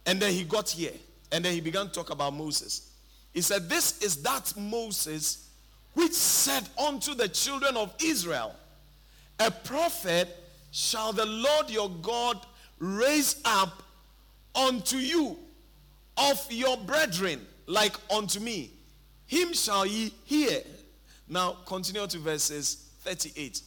And 0.06 0.22
then 0.22 0.34
he 0.34 0.44
got 0.44 0.70
here. 0.70 0.94
And 1.32 1.44
then 1.44 1.53
he 1.53 1.62
began 1.62 1.88
to 1.88 1.92
talk 1.92 2.12
about 2.12 2.34
Moses. 2.34 2.92
He 3.34 3.42
said, 3.42 3.70
This 3.70 4.01
is 4.01 4.22
that 4.24 4.53
Moses 4.56 5.50
which 5.94 6.13
said 6.13 6.68
unto 6.77 7.13
the 7.13 7.27
children 7.27 7.77
of 7.77 7.94
Israel, 8.03 8.56
A 9.39 9.51
prophet 9.51 10.27
shall 10.72 11.13
the 11.13 11.25
Lord 11.25 11.70
your 11.70 11.89
God 11.89 12.39
raise 12.80 13.42
up 13.46 13.84
unto 14.56 14.98
you 14.98 15.38
of 16.18 16.46
your 16.51 16.77
brethren, 16.77 17.46
like 17.68 17.96
unto 18.12 18.39
me. 18.39 18.72
Him 19.27 19.53
shall 19.53 19.86
ye 19.86 20.13
hear. 20.25 20.62
Now 21.27 21.58
continue 21.65 22.06
to 22.08 22.20
verses 22.20 22.89
38. 23.01 23.62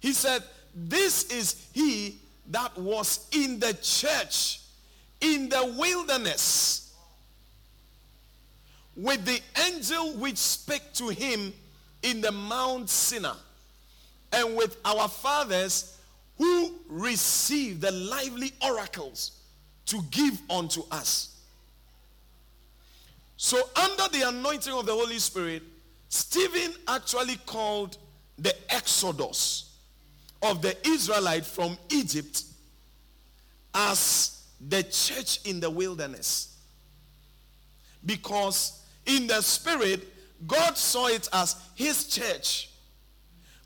He 0.00 0.12
said, 0.12 0.42
This 0.74 1.24
is 1.24 1.66
he 1.72 2.18
that 2.48 2.76
was 2.76 3.26
in 3.32 3.60
the 3.60 3.74
church 3.74 4.60
in 5.20 5.48
the 5.48 5.74
wilderness 5.78 6.92
with 8.96 9.24
the 9.24 9.40
angel 9.66 10.12
which 10.14 10.36
spake 10.36 10.92
to 10.94 11.08
him 11.08 11.52
in 12.02 12.20
the 12.20 12.32
Mount 12.32 12.88
Sinai. 12.90 13.34
and 14.32 14.56
with 14.56 14.76
our 14.84 15.08
fathers 15.08 15.98
who 16.38 16.72
received 16.88 17.80
the 17.80 17.90
lively 17.90 18.52
oracles 18.64 19.32
to 19.86 20.00
give 20.10 20.40
unto 20.48 20.82
us. 20.90 21.36
So, 23.36 23.58
under 23.74 24.08
the 24.16 24.28
anointing 24.28 24.72
of 24.72 24.86
the 24.86 24.92
Holy 24.92 25.18
Spirit, 25.18 25.62
Stephen 26.08 26.72
actually 26.86 27.36
called 27.44 27.98
the 28.38 28.54
exodus 28.72 29.69
of 30.42 30.62
the 30.62 30.76
Israelite 30.86 31.44
from 31.44 31.76
Egypt 31.90 32.44
as 33.74 34.42
the 34.68 34.82
church 34.82 35.40
in 35.44 35.60
the 35.60 35.70
wilderness. 35.70 36.56
Because 38.04 38.82
in 39.06 39.26
the 39.26 39.42
spirit, 39.42 40.06
God 40.46 40.76
saw 40.76 41.08
it 41.08 41.28
as 41.32 41.56
his 41.74 42.08
church. 42.08 42.70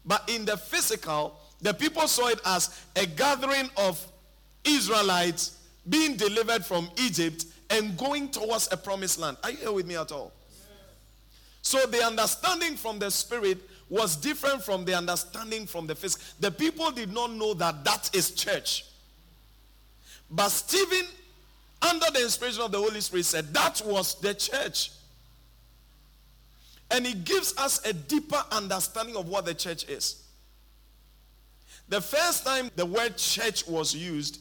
But 0.04 0.28
in 0.28 0.44
the 0.44 0.56
physical, 0.56 1.38
the 1.60 1.72
people 1.72 2.06
saw 2.08 2.28
it 2.28 2.40
as 2.44 2.84
a 2.96 3.06
gathering 3.06 3.70
of 3.76 4.04
Israelites 4.64 5.58
being 5.88 6.16
delivered 6.16 6.64
from 6.64 6.90
Egypt 6.96 7.46
and 7.70 7.96
going 7.96 8.28
towards 8.28 8.68
a 8.72 8.76
promised 8.76 9.18
land. 9.18 9.36
Are 9.42 9.50
you 9.50 9.56
here 9.58 9.72
with 9.72 9.86
me 9.86 9.96
at 9.96 10.12
all? 10.12 10.32
So 11.62 11.86
the 11.86 12.04
understanding 12.04 12.76
from 12.76 12.98
the 12.98 13.10
spirit 13.10 13.58
was 13.88 14.16
different 14.16 14.62
from 14.62 14.84
the 14.84 14.94
understanding 14.94 15.66
from 15.66 15.86
the 15.86 15.94
physical. 15.94 16.24
The 16.40 16.50
people 16.50 16.90
did 16.90 17.12
not 17.12 17.32
know 17.32 17.54
that 17.54 17.84
that 17.84 18.10
is 18.14 18.30
church. 18.30 18.86
But 20.30 20.48
Stephen, 20.48 21.06
under 21.82 22.06
the 22.12 22.22
inspiration 22.22 22.62
of 22.62 22.72
the 22.72 22.78
Holy 22.78 23.00
Spirit, 23.00 23.26
said 23.26 23.52
that 23.54 23.82
was 23.84 24.14
the 24.20 24.34
church. 24.34 24.90
And 26.90 27.06
it 27.06 27.24
gives 27.24 27.56
us 27.58 27.84
a 27.86 27.92
deeper 27.92 28.42
understanding 28.50 29.16
of 29.16 29.28
what 29.28 29.44
the 29.44 29.54
church 29.54 29.88
is. 29.88 30.22
The 31.88 32.00
first 32.00 32.44
time 32.44 32.70
the 32.76 32.86
word 32.86 33.16
church 33.16 33.66
was 33.66 33.94
used 33.94 34.40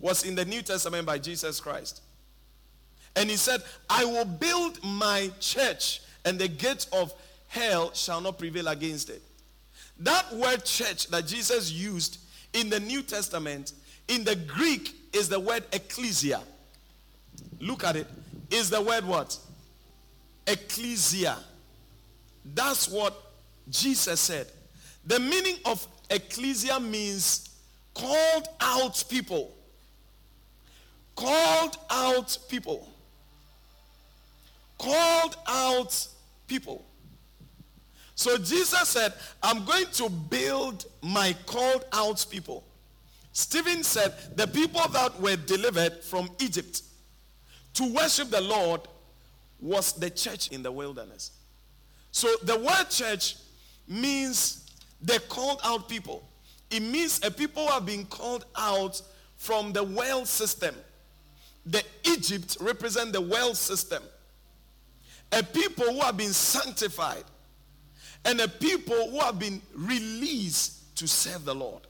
was 0.00 0.24
in 0.24 0.34
the 0.34 0.44
New 0.44 0.62
Testament 0.62 1.06
by 1.06 1.18
Jesus 1.18 1.60
Christ. 1.60 2.02
And 3.16 3.30
he 3.30 3.36
said, 3.36 3.62
I 3.88 4.04
will 4.04 4.24
build 4.24 4.78
my 4.84 5.30
church, 5.40 6.02
and 6.24 6.38
the 6.38 6.48
gates 6.48 6.86
of 6.92 7.14
hell 7.48 7.92
shall 7.94 8.20
not 8.20 8.38
prevail 8.38 8.68
against 8.68 9.10
it. 9.10 9.22
That 9.98 10.32
word 10.34 10.64
church 10.64 11.08
that 11.08 11.26
Jesus 11.26 11.70
used 11.70 12.18
in 12.52 12.68
the 12.68 12.80
New 12.80 13.02
Testament, 13.02 13.72
in 14.08 14.24
the 14.24 14.36
Greek, 14.36 14.94
is 15.12 15.28
the 15.28 15.40
word 15.40 15.64
ecclesia. 15.72 16.40
Look 17.60 17.84
at 17.84 17.96
it. 17.96 18.06
Is 18.50 18.70
the 18.70 18.80
word 18.80 19.04
what? 19.04 19.38
Ecclesia. 20.46 21.38
That's 22.54 22.88
what 22.88 23.14
Jesus 23.68 24.20
said. 24.20 24.46
The 25.06 25.18
meaning 25.18 25.56
of 25.64 25.86
ecclesia 26.10 26.78
means 26.78 27.48
called 27.94 28.48
out 28.60 29.02
people. 29.08 29.54
Called 31.14 31.78
out 31.90 32.38
people. 32.48 32.88
Called 34.78 35.36
out 35.46 36.08
people. 36.46 36.85
So 38.16 38.38
Jesus 38.38 38.88
said, 38.88 39.12
I'm 39.42 39.64
going 39.66 39.86
to 39.92 40.08
build 40.08 40.86
my 41.02 41.36
called 41.44 41.84
out 41.92 42.26
people. 42.28 42.64
Stephen 43.32 43.84
said, 43.84 44.14
the 44.34 44.46
people 44.46 44.80
that 44.88 45.20
were 45.20 45.36
delivered 45.36 46.02
from 46.02 46.30
Egypt 46.40 46.82
to 47.74 47.92
worship 47.92 48.30
the 48.30 48.40
Lord 48.40 48.80
was 49.60 49.92
the 49.92 50.08
church 50.08 50.48
in 50.48 50.62
the 50.62 50.72
wilderness. 50.72 51.32
So 52.10 52.28
the 52.42 52.56
word 52.58 52.88
church 52.88 53.36
means 53.86 54.70
the 55.02 55.20
called 55.28 55.60
out 55.62 55.86
people. 55.86 56.26
It 56.70 56.80
means 56.80 57.20
a 57.22 57.30
people 57.30 57.66
who 57.66 57.72
have 57.72 57.84
been 57.84 58.06
called 58.06 58.46
out 58.56 59.00
from 59.36 59.74
the 59.74 59.84
world 59.84 60.26
system. 60.26 60.74
The 61.66 61.84
Egypt 62.04 62.56
represent 62.60 63.12
the 63.12 63.20
world 63.20 63.58
system. 63.58 64.02
A 65.32 65.42
people 65.42 65.84
who 65.92 66.00
have 66.00 66.16
been 66.16 66.32
sanctified 66.32 67.24
and 68.24 68.40
a 68.40 68.48
people 68.48 69.10
who 69.10 69.20
have 69.20 69.38
been 69.38 69.60
released 69.74 70.96
to 70.96 71.06
serve 71.06 71.44
the 71.44 71.54
Lord. 71.54 71.82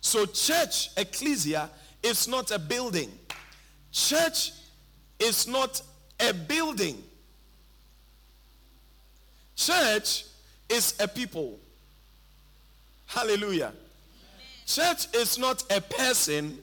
So 0.00 0.26
church, 0.26 0.90
ecclesia, 0.96 1.68
is 2.02 2.28
not 2.28 2.50
a 2.50 2.58
building. 2.58 3.10
Church 3.92 4.52
is 5.18 5.48
not 5.48 5.82
a 6.20 6.32
building. 6.32 7.02
Church 9.56 10.24
is 10.68 10.94
a 11.00 11.08
people. 11.08 11.58
Hallelujah. 13.06 13.72
Church 14.66 15.06
is 15.14 15.38
not 15.38 15.64
a 15.72 15.80
person. 15.80 16.58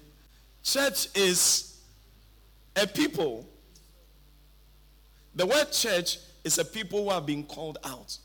Church 0.63 1.07
is 1.15 1.77
a 2.75 2.87
people. 2.87 3.45
The 5.35 5.45
word 5.45 5.71
church 5.71 6.19
is 6.45 6.59
a 6.59 6.63
people 6.63 7.03
who 7.03 7.09
have 7.09 7.25
been 7.25 7.43
called 7.43 7.79
out. 7.83 8.17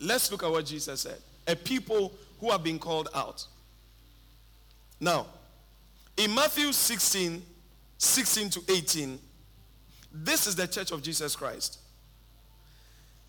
Let's 0.00 0.32
look 0.32 0.42
at 0.42 0.50
what 0.50 0.64
Jesus 0.64 1.02
said. 1.02 1.18
A 1.46 1.54
people 1.54 2.12
who 2.40 2.50
have 2.50 2.64
been 2.64 2.78
called 2.78 3.10
out. 3.14 3.46
Now, 4.98 5.26
in 6.16 6.34
Matthew 6.34 6.72
16, 6.72 7.42
16 7.98 8.50
to 8.50 8.62
18, 8.70 9.18
this 10.12 10.46
is 10.46 10.56
the 10.56 10.66
church 10.66 10.90
of 10.92 11.02
Jesus 11.02 11.36
Christ. 11.36 11.78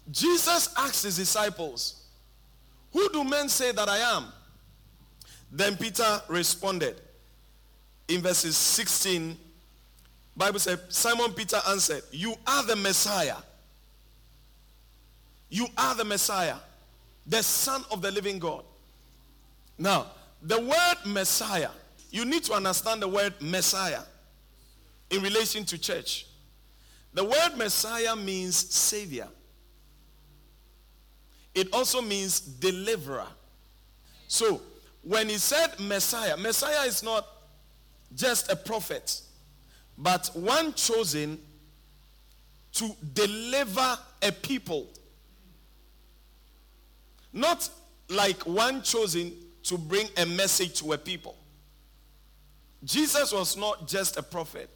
Jesus 0.10 0.74
asked 0.78 1.04
his 1.04 1.18
disciples, 1.18 2.06
Who 2.94 3.10
do 3.10 3.24
men 3.26 3.50
say 3.50 3.74
that 3.74 3.90
I 3.90 3.98
am? 4.16 4.26
Then 5.52 5.76
Peter 5.76 6.22
responded 6.30 7.02
in 8.08 8.22
verses 8.22 8.56
16. 8.56 9.38
Bible 10.36 10.60
said, 10.60 10.80
Simon 10.90 11.32
Peter 11.34 11.60
answered, 11.70 12.04
You 12.12 12.36
are 12.46 12.64
the 12.64 12.76
Messiah. 12.76 13.38
You 15.50 15.68
are 15.78 15.96
the 15.96 16.04
Messiah, 16.04 16.58
the 17.26 17.42
Son 17.42 17.84
of 17.92 18.02
the 18.02 18.12
living 18.12 18.40
God. 18.40 18.64
Now, 19.78 20.08
the 20.42 20.60
word 20.60 20.98
Messiah, 21.06 21.70
you 22.12 22.26
need 22.26 22.44
to 22.46 22.54
understand 22.54 23.02
the 23.02 23.08
word 23.08 23.34
Messiah 23.40 24.02
in 25.10 25.22
relation 25.22 25.64
to 25.66 25.78
church. 25.78 26.28
The 27.14 27.24
word 27.24 27.58
Messiah 27.58 28.16
means 28.16 28.56
Savior. 28.56 29.28
It 31.54 31.74
also 31.74 32.02
means 32.02 32.42
deliverer. 32.42 33.28
So, 34.28 34.62
when 35.02 35.30
he 35.30 35.38
said 35.38 35.80
Messiah, 35.80 36.36
Messiah 36.36 36.86
is 36.86 37.02
not 37.02 37.26
just 38.14 38.52
a 38.52 38.56
prophet, 38.56 39.22
but 39.98 40.30
one 40.34 40.74
chosen 40.74 41.40
to 42.74 42.90
deliver 43.14 43.98
a 44.22 44.32
people. 44.32 44.88
Not 47.32 47.70
like 48.10 48.46
one 48.46 48.82
chosen 48.82 49.34
to 49.64 49.78
bring 49.78 50.08
a 50.18 50.26
message 50.26 50.80
to 50.80 50.94
a 50.94 50.98
people. 50.98 51.36
Jesus 52.84 53.32
was 53.32 53.58
not 53.58 53.88
just 53.88 54.18
a 54.18 54.24
prophet. 54.24 54.70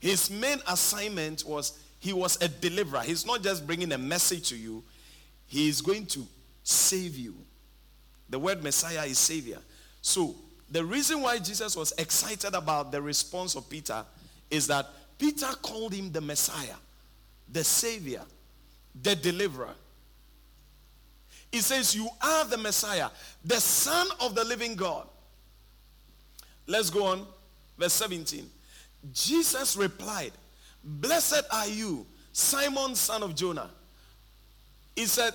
His 0.00 0.30
main 0.30 0.58
assignment 0.68 1.44
was 1.46 1.78
he 1.98 2.12
was 2.12 2.40
a 2.42 2.48
deliverer. 2.48 3.00
He's 3.00 3.26
not 3.26 3.42
just 3.42 3.66
bringing 3.66 3.92
a 3.92 3.98
message 3.98 4.50
to 4.50 4.56
you, 4.56 4.84
he 5.46 5.68
is 5.68 5.80
going 5.80 6.06
to 6.06 6.26
save 6.62 7.16
you. 7.16 7.34
The 8.28 8.38
word 8.38 8.62
Messiah 8.62 9.06
is 9.06 9.18
Savior. 9.18 9.58
So, 10.02 10.34
the 10.70 10.84
reason 10.84 11.22
why 11.22 11.38
Jesus 11.38 11.74
was 11.74 11.92
excited 11.96 12.54
about 12.54 12.92
the 12.92 13.00
response 13.00 13.56
of 13.56 13.68
Peter 13.70 14.04
is 14.50 14.66
that 14.68 14.86
Peter 15.18 15.48
called 15.62 15.92
him 15.92 16.12
the 16.12 16.20
Messiah, 16.20 16.76
the 17.50 17.64
Savior, 17.64 18.22
the 19.02 19.16
Deliverer. 19.16 19.74
He 21.50 21.60
says, 21.60 21.94
You 21.94 22.08
are 22.22 22.44
the 22.44 22.58
Messiah, 22.58 23.08
the 23.44 23.60
Son 23.60 24.06
of 24.20 24.34
the 24.34 24.44
living 24.44 24.76
God. 24.76 25.06
Let's 26.66 26.90
go 26.90 27.06
on. 27.06 27.26
Verse 27.78 27.94
17. 27.94 28.48
Jesus 29.12 29.76
replied, 29.76 30.32
Blessed 30.84 31.42
are 31.50 31.68
you, 31.68 32.06
Simon, 32.32 32.94
son 32.94 33.22
of 33.22 33.34
Jonah. 33.34 33.70
He 34.94 35.06
said, 35.06 35.32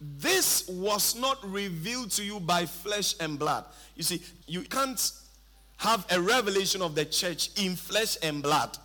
This 0.00 0.68
was 0.68 1.16
not 1.16 1.38
revealed 1.50 2.10
to 2.12 2.24
you 2.24 2.40
by 2.40 2.66
flesh 2.66 3.14
and 3.20 3.38
blood. 3.38 3.64
You 3.96 4.02
see, 4.02 4.22
you 4.46 4.62
can't 4.62 5.12
have 5.78 6.04
a 6.10 6.20
revelation 6.20 6.82
of 6.82 6.94
the 6.94 7.04
church 7.04 7.50
in 7.56 7.76
flesh 7.76 8.16
and 8.22 8.42
blood. 8.42 8.76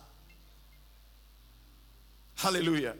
Hallelujah. 2.36 2.90
Amen. 2.90 2.98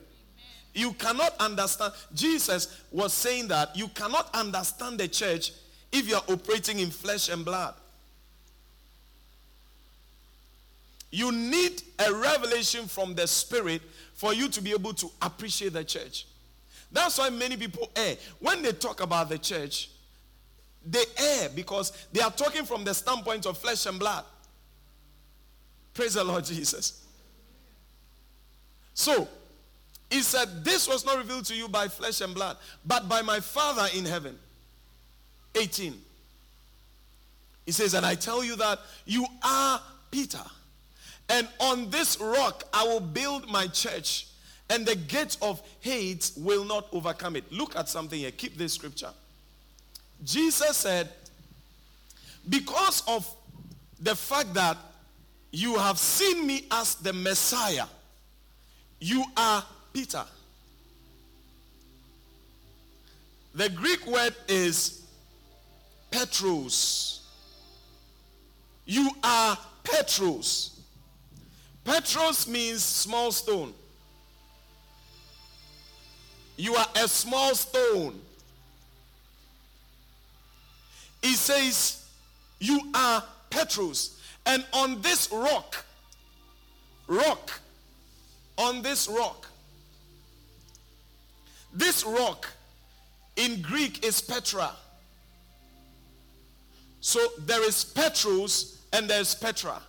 You 0.73 0.93
cannot 0.93 1.33
understand. 1.39 1.93
Jesus 2.13 2.81
was 2.91 3.13
saying 3.13 3.47
that 3.47 3.75
you 3.75 3.87
cannot 3.89 4.33
understand 4.35 4.99
the 4.99 5.07
church 5.07 5.51
if 5.91 6.07
you 6.09 6.15
are 6.15 6.23
operating 6.29 6.79
in 6.79 6.91
flesh 6.91 7.29
and 7.29 7.43
blood. 7.43 7.73
You 11.11 11.31
need 11.31 11.81
a 11.99 12.13
revelation 12.13 12.87
from 12.87 13.15
the 13.15 13.25
Spirit 13.25 13.81
for 14.13 14.33
you 14.33 14.49
to 14.49 14.61
be 14.61 14.71
able 14.71 14.93
to 14.95 15.09
appreciate 15.21 15.71
the 15.71 15.83
church. 15.83 16.27
That's 16.91 17.17
why 17.17 17.29
many 17.29 17.55
people 17.55 17.89
err. 17.95 18.17
When 18.39 18.61
they 18.61 18.73
talk 18.73 19.01
about 19.01 19.29
the 19.29 19.37
church, 19.37 19.89
they 20.85 21.03
err 21.17 21.49
because 21.55 21.91
they 22.11 22.21
are 22.21 22.31
talking 22.31 22.65
from 22.65 22.83
the 22.83 22.93
standpoint 22.93 23.45
of 23.45 23.57
flesh 23.57 23.85
and 23.85 23.99
blood. 23.99 24.23
Praise 25.93 26.13
the 26.13 26.23
Lord 26.23 26.45
Jesus. 26.45 27.01
So, 28.93 29.27
he 30.09 30.21
said, 30.21 30.63
This 30.63 30.87
was 30.87 31.05
not 31.05 31.17
revealed 31.17 31.45
to 31.45 31.55
you 31.55 31.67
by 31.67 31.87
flesh 31.87 32.21
and 32.21 32.33
blood, 32.33 32.57
but 32.85 33.09
by 33.09 33.21
my 33.21 33.39
Father 33.39 33.87
in 33.95 34.05
heaven. 34.05 34.37
18. 35.55 35.93
He 37.65 37.71
says, 37.71 37.93
And 37.93 38.05
I 38.05 38.15
tell 38.15 38.43
you 38.43 38.55
that 38.57 38.79
you 39.05 39.25
are 39.43 39.81
Peter, 40.11 40.43
and 41.29 41.47
on 41.59 41.89
this 41.89 42.19
rock 42.19 42.63
I 42.73 42.83
will 42.83 42.99
build 42.99 43.49
my 43.49 43.67
church, 43.67 44.27
and 44.69 44.85
the 44.85 44.95
gate 44.95 45.37
of 45.41 45.61
Hades 45.79 46.33
will 46.37 46.63
not 46.63 46.87
overcome 46.91 47.35
it. 47.35 47.51
Look 47.51 47.75
at 47.75 47.89
something 47.89 48.19
here. 48.19 48.31
Keep 48.31 48.57
this 48.57 48.73
scripture. 48.73 49.11
Jesus 50.23 50.77
said, 50.77 51.09
Because 52.47 53.03
of 53.07 53.29
the 53.99 54.15
fact 54.15 54.53
that 54.53 54.77
you 55.51 55.77
have 55.77 55.97
seen 55.97 56.45
me 56.45 56.65
as 56.71 56.95
the 56.95 57.13
Messiah, 57.13 57.85
you 58.99 59.23
are 59.37 59.63
Peter. 59.93 60.23
The 63.53 63.69
Greek 63.69 64.05
word 64.05 64.35
is 64.49 65.05
Petros. 66.11 67.21
You 68.85 69.09
are 69.23 69.57
Petros. 69.83 70.81
Petros 71.85 72.47
means 72.47 72.83
small 72.83 73.31
stone. 73.31 73.73
You 76.57 76.75
are 76.75 76.87
a 76.95 77.07
small 77.07 77.55
stone. 77.55 78.19
He 81.25 81.33
says, 81.33 82.05
You 82.59 82.79
are 82.93 83.23
Petros. 83.49 84.21
And 84.45 84.63
on 84.71 85.01
this 85.01 85.27
rock, 85.31 85.83
rock, 87.07 87.51
on 88.59 88.83
this 88.83 89.07
rock, 89.07 89.47
this 91.73 92.03
rock 92.05 92.47
in 93.37 93.59
Greek 93.63 94.05
is 94.05 94.21
Petra. 94.21 94.69
So 97.01 97.19
there 97.39 97.67
is 97.67 97.83
Petros 97.83 98.83
and 98.93 99.09
there's 99.09 99.33
Petra. 99.33 99.81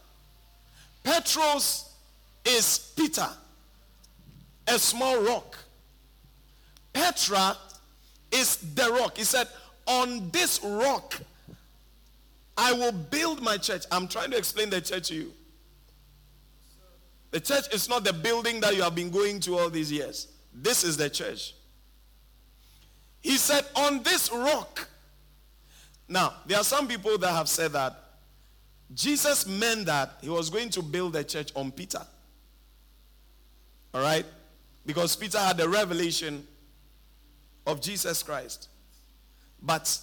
Petros 1.05 1.92
is 2.46 2.94
Peter, 2.96 3.29
a 4.66 4.79
small 4.79 5.22
rock. 5.22 5.59
Petra 6.94 7.59
is 8.33 8.57
the 8.75 8.90
rock. 8.90 9.18
He 9.18 9.25
said, 9.25 9.49
on 9.87 10.31
this 10.31 10.61
rock, 10.62 11.20
I 12.57 12.72
will 12.72 12.92
build 12.92 13.42
my 13.42 13.57
church. 13.57 13.85
I'm 13.90 14.09
trying 14.09 14.31
to 14.31 14.37
explain 14.37 14.70
the 14.70 14.81
church 14.81 15.09
to 15.09 15.14
you. 15.14 15.33
The 17.31 17.40
church 17.40 17.72
is 17.72 17.88
not 17.88 18.05
the 18.05 18.12
building 18.12 18.61
that 18.61 18.75
you 18.75 18.83
have 18.83 18.94
been 18.94 19.11
going 19.11 19.40
to 19.40 19.59
all 19.59 19.68
these 19.68 19.92
years. 19.92 20.29
This 20.55 20.85
is 20.85 20.96
the 20.96 21.11
church. 21.11 21.55
He 23.20 23.37
said, 23.37 23.64
On 23.75 24.03
this 24.03 24.33
rock. 24.33 24.88
Now, 26.09 26.35
there 26.46 26.59
are 26.59 26.64
some 26.64 26.87
people 26.87 27.18
that 27.18 27.33
have 27.33 27.49
said 27.49 27.72
that 27.72 27.94
Jesus 28.94 29.46
meant 29.46 29.87
that 29.87 30.12
he 30.22 30.29
was 30.29 30.49
going 30.49 30.70
to 30.70 30.83
build 30.83 31.14
the 31.14 31.25
church 31.25 31.51
on 31.57 31.72
Peter. 31.72 32.03
All 33.92 34.01
right? 34.01 34.25
Because 34.85 35.16
Peter 35.16 35.38
had 35.38 35.57
the 35.57 35.68
revelation 35.68 36.46
of 37.66 37.81
Jesus 37.81 38.22
Christ. 38.22 38.68
But 39.66 39.98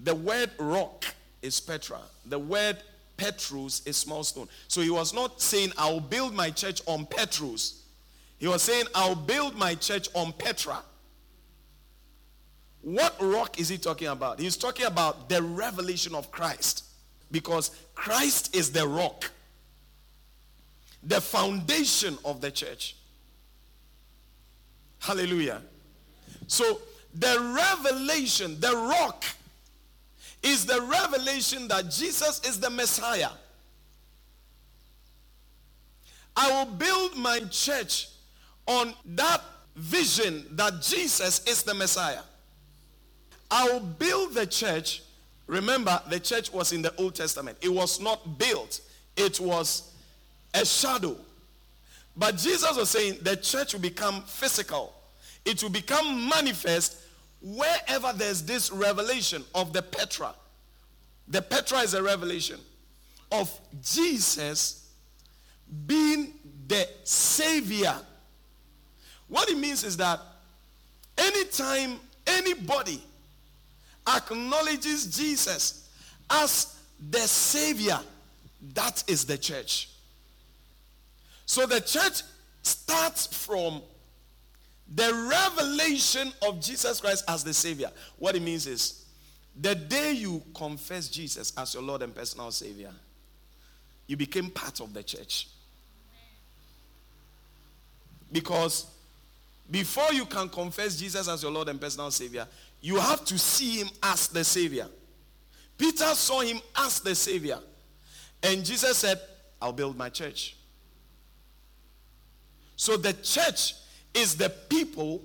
the 0.00 0.14
word 0.14 0.50
rock 0.58 1.04
is 1.42 1.60
Petra. 1.60 2.00
The 2.26 2.38
word 2.38 2.78
Petros 3.16 3.82
is 3.86 3.96
small 3.96 4.24
stone. 4.24 4.48
So 4.66 4.80
he 4.80 4.90
was 4.90 5.14
not 5.14 5.40
saying, 5.40 5.72
I'll 5.76 6.00
build 6.00 6.34
my 6.34 6.50
church 6.50 6.80
on 6.86 7.06
Petros. 7.06 7.82
He 8.38 8.48
was 8.48 8.62
saying, 8.62 8.86
I'll 8.94 9.14
build 9.14 9.56
my 9.56 9.74
church 9.74 10.08
on 10.14 10.32
Petra. 10.32 10.78
What 12.80 13.14
rock 13.20 13.60
is 13.60 13.68
he 13.68 13.78
talking 13.78 14.08
about? 14.08 14.40
He's 14.40 14.56
talking 14.56 14.86
about 14.86 15.28
the 15.28 15.42
revelation 15.42 16.14
of 16.14 16.30
Christ. 16.30 16.84
Because 17.30 17.70
Christ 17.94 18.54
is 18.54 18.70
the 18.70 18.86
rock, 18.86 19.30
the 21.02 21.20
foundation 21.20 22.18
of 22.24 22.40
the 22.40 22.50
church. 22.50 22.96
Hallelujah. 24.98 25.60
So 26.46 26.80
the 27.14 27.54
revelation, 27.56 28.58
the 28.60 28.72
rock, 28.72 29.24
is 30.42 30.66
the 30.66 30.80
revelation 30.82 31.68
that 31.68 31.90
Jesus 31.90 32.44
is 32.46 32.60
the 32.60 32.70
Messiah. 32.70 33.30
I 36.36 36.50
will 36.50 36.72
build 36.72 37.16
my 37.16 37.40
church 37.50 38.08
on 38.66 38.94
that 39.14 39.40
vision 39.76 40.44
that 40.52 40.82
Jesus 40.82 41.44
is 41.46 41.62
the 41.62 41.74
Messiah. 41.74 42.22
I 43.50 43.64
will 43.70 43.80
build 43.80 44.34
the 44.34 44.46
church. 44.46 45.02
Remember, 45.46 46.00
the 46.10 46.18
church 46.18 46.52
was 46.52 46.72
in 46.72 46.82
the 46.82 46.94
Old 46.96 47.14
Testament. 47.14 47.58
It 47.60 47.68
was 47.68 48.00
not 48.00 48.38
built, 48.38 48.80
it 49.16 49.38
was 49.38 49.92
a 50.52 50.64
shadow. 50.64 51.16
But 52.16 52.36
Jesus 52.36 52.76
was 52.76 52.90
saying 52.90 53.18
the 53.22 53.36
church 53.36 53.72
will 53.72 53.80
become 53.80 54.22
physical, 54.22 54.92
it 55.44 55.62
will 55.62 55.70
become 55.70 56.28
manifest 56.28 56.98
wherever 57.44 58.12
there's 58.14 58.42
this 58.42 58.72
revelation 58.72 59.44
of 59.54 59.72
the 59.74 59.82
Petra, 59.82 60.34
the 61.28 61.42
Petra 61.42 61.80
is 61.80 61.92
a 61.92 62.02
revelation 62.02 62.58
of 63.30 63.50
Jesus 63.82 64.88
being 65.86 66.32
the 66.66 66.88
Savior. 67.04 67.94
What 69.28 69.50
it 69.50 69.58
means 69.58 69.84
is 69.84 69.96
that 69.98 70.20
anytime 71.18 71.98
anybody 72.26 73.02
acknowledges 74.08 75.06
Jesus 75.16 75.88
as 76.30 76.80
the 77.10 77.20
Savior, 77.20 78.00
that 78.74 79.04
is 79.06 79.26
the 79.26 79.36
church. 79.36 79.90
So 81.44 81.66
the 81.66 81.80
church 81.80 82.22
starts 82.62 83.26
from 83.26 83.82
the 84.92 85.28
revelation 85.30 86.32
of 86.46 86.60
Jesus 86.60 87.00
Christ 87.00 87.24
as 87.28 87.42
the 87.42 87.54
Savior. 87.54 87.90
What 88.18 88.36
it 88.36 88.42
means 88.42 88.66
is 88.66 89.04
the 89.60 89.74
day 89.74 90.12
you 90.12 90.42
confess 90.54 91.08
Jesus 91.08 91.52
as 91.56 91.74
your 91.74 91.82
Lord 91.82 92.02
and 92.02 92.14
personal 92.14 92.50
Savior, 92.50 92.90
you 94.06 94.16
became 94.16 94.50
part 94.50 94.80
of 94.80 94.92
the 94.92 95.02
church. 95.02 95.48
Because 98.30 98.86
before 99.70 100.12
you 100.12 100.26
can 100.26 100.48
confess 100.48 100.96
Jesus 100.96 101.28
as 101.28 101.42
your 101.42 101.52
Lord 101.52 101.68
and 101.68 101.80
personal 101.80 102.10
Savior, 102.10 102.46
you 102.80 102.98
have 102.98 103.24
to 103.24 103.38
see 103.38 103.78
Him 103.78 103.88
as 104.02 104.28
the 104.28 104.44
Savior. 104.44 104.88
Peter 105.78 106.14
saw 106.14 106.40
Him 106.40 106.60
as 106.76 107.00
the 107.00 107.14
Savior. 107.14 107.58
And 108.42 108.64
Jesus 108.64 108.98
said, 108.98 109.20
I'll 109.62 109.72
build 109.72 109.96
my 109.96 110.10
church. 110.10 110.56
So 112.76 112.96
the 112.96 113.12
church 113.14 113.74
is 114.14 114.36
the 114.36 114.48
people 114.48 115.22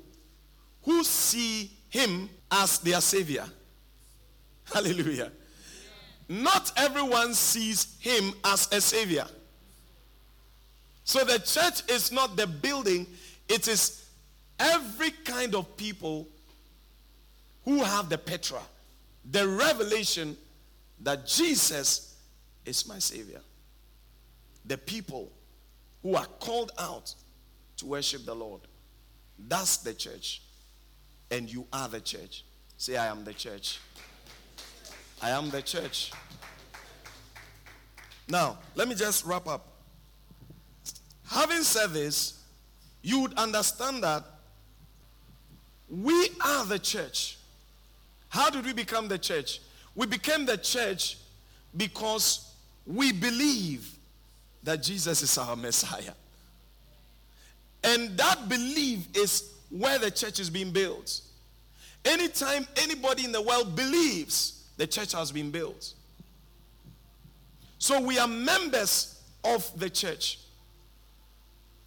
who 0.84 1.04
see 1.04 1.72
him 1.90 2.30
as 2.52 2.80
their 2.80 3.02
savior. 3.02 3.46
Hallelujah. 4.74 5.32
Not 6.28 6.72
everyone 6.78 7.34
sees 7.34 7.98
him 8.00 8.34
as 8.44 8.72
a 8.72 8.82
savior. 8.82 9.26
So 11.04 11.24
the 11.24 11.40
church 11.40 11.90
is 11.90 12.12
not 12.12 12.38
the 12.38 12.46
building, 12.46 13.08
it 13.48 13.68
is 13.68 14.06
every 14.60 15.10
kind 15.10 15.56
of 15.56 15.76
people 15.76 16.28
who 17.66 17.84
have 17.84 18.10
the 18.10 18.18
Petra, 18.18 18.62
the 19.32 19.48
revelation 19.48 20.38
that 21.02 21.26
Jesus 21.26 22.16
is 22.66 22.88
my 22.88 23.00
savior. 23.00 23.42
The 24.66 24.78
people 24.78 25.32
who 26.04 26.16
are 26.16 26.28
called 26.40 26.72
out 26.78 27.14
to 27.78 27.86
worship 27.88 28.26
the 28.26 28.36
Lord. 28.36 28.62
That's 29.48 29.78
the 29.78 29.94
church. 29.94 30.42
And 31.32 31.52
you 31.52 31.66
are 31.72 31.88
the 31.88 32.02
church. 32.02 32.44
Say, 32.78 32.98
I 32.98 33.08
am 33.08 33.24
the 33.24 33.34
church. 33.34 33.80
I 35.22 35.32
am 35.32 35.50
the 35.50 35.62
church. 35.62 36.12
Now, 38.28 38.58
let 38.76 38.88
me 38.88 38.96
just 38.96 39.26
wrap 39.26 39.48
up. 39.48 39.68
Having 41.28 41.64
said 41.64 41.92
this, 41.92 42.42
you 43.02 43.22
would 43.22 43.34
understand 43.36 44.04
that 44.04 44.24
we 45.90 46.30
are 46.44 46.66
the 46.66 46.80
church. 46.80 47.38
How 48.30 48.50
did 48.50 48.66
we 48.66 48.74
become 48.74 49.08
the 49.08 49.18
church? 49.18 49.60
We 49.96 50.06
became 50.06 50.46
the 50.46 50.58
church 50.58 51.18
because 51.76 52.54
we 52.86 53.12
believe 53.12 53.92
that 54.64 54.84
Jesus 54.84 55.22
is 55.22 55.38
our 55.38 55.56
Messiah. 55.56 56.14
And 57.84 58.18
that 58.18 58.50
belief 58.50 59.08
is 59.16 59.52
where 59.70 60.00
the 60.00 60.12
church 60.12 60.40
is 60.40 60.50
being 60.50 60.72
built. 60.72 61.22
Anytime 62.06 62.68
anybody 62.78 63.26
in 63.26 63.32
the 63.32 63.42
world 63.42 63.76
believes, 63.76 64.64
the 64.78 64.88
church 64.88 65.12
has 65.14 65.32
been 65.32 65.52
built. 65.52 65.94
So 67.78 68.02
we 68.02 68.18
are 68.20 68.28
members 68.28 69.22
of 69.44 69.70
the 69.80 69.90
church. 69.90 70.40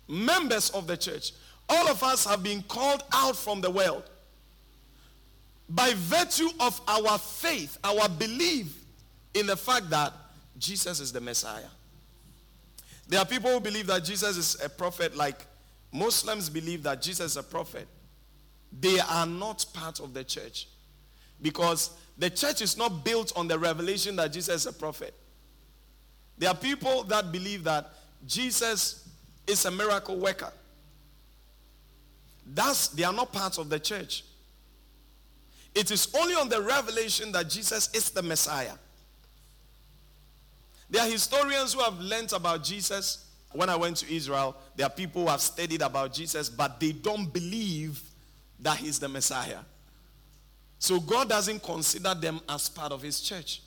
Members 0.09 0.71
of 0.71 0.87
the 0.87 0.97
church. 0.97 1.33
All 1.69 1.89
of 1.89 2.03
us 2.03 2.25
have 2.25 2.43
been 2.43 2.63
called 2.63 3.03
out 3.13 3.37
from 3.37 3.61
the 3.61 3.71
world 3.71 4.05
by 5.69 5.93
virtue 5.95 6.51
of 6.61 6.81
our 6.87 7.19
faith, 7.19 7.79
our 7.83 8.09
belief 8.09 8.85
in 9.35 9.47
the 9.47 9.57
fact 9.57 9.89
that 9.91 10.13
Jesus 10.59 11.01
is 11.01 11.13
the 11.13 11.21
Messiah. 11.21 11.69
There 13.09 13.19
are 13.19 13.25
people 13.25 13.51
who 13.51 13.61
believe 13.61 13.87
that 13.87 14.05
Jesus 14.05 14.37
is 14.37 14.63
a 14.63 14.69
prophet, 14.69 15.17
like 15.17 15.47
Muslims 15.93 16.49
believe 16.49 16.83
that 16.85 17.03
Jesus 17.03 17.33
is 17.33 17.37
a 17.37 17.43
prophet. 17.43 17.87
They 18.81 18.99
are 18.99 19.27
not 19.27 19.67
part 19.75 20.01
of 20.01 20.15
the 20.15 20.25
church 20.25 20.69
because 21.41 21.91
the 22.17 22.31
church 22.31 22.63
is 22.63 22.77
not 22.77 23.05
built 23.05 23.33
on 23.37 23.47
the 23.47 23.59
revelation 23.59 24.17
that 24.17 24.33
Jesus 24.33 24.63
is 24.63 24.67
a 24.67 24.73
prophet. 24.73 25.15
There 26.39 26.49
are 26.49 26.57
people 26.57 27.05
that 27.05 27.31
believe 27.31 27.65
that 27.65 27.93
Jesus 28.27 29.09
is 29.47 29.65
a 29.67 29.71
miracle 29.71 30.17
worker. 30.17 30.53
That's, 32.47 32.89
they 32.89 33.05
are 33.05 33.13
not 33.13 33.33
part 33.33 33.59
of 33.59 33.69
the 33.69 33.79
church. 33.79 34.25
It 35.75 35.91
is 35.91 36.09
only 36.19 36.35
on 36.35 36.49
the 36.49 36.61
revelation 36.61 37.33
that 37.33 37.49
Jesus 37.49 37.91
is 37.95 38.11
the 38.11 38.23
Messiah. 38.23 38.75
There 40.91 41.03
are 41.03 41.09
historians 41.09 41.73
who 41.73 41.81
have 41.81 41.99
learned 42.01 42.33
about 42.33 42.63
Jesus. 42.63 43.27
When 43.53 43.69
I 43.69 43.77
went 43.77 43.99
to 43.99 44.15
Israel, 44.15 44.57
there 44.77 44.87
are 44.87 44.91
people 44.91 45.23
who 45.23 45.29
have 45.29 45.41
studied 45.41 45.83
about 45.83 46.13
Jesus, 46.13 46.49
but 46.49 46.81
they 46.81 46.93
don't 46.93 47.33
believe 47.33 48.01
that 48.61 48.79
he's 48.79 48.99
the 48.99 49.09
Messiah. 49.09 49.59
So 50.79 50.99
God 50.99 51.29
doesn't 51.29 51.63
consider 51.63 52.15
them 52.15 52.41
as 52.49 52.69
part 52.69 52.93
of 52.93 53.03
his 53.03 53.21
church. 53.21 53.63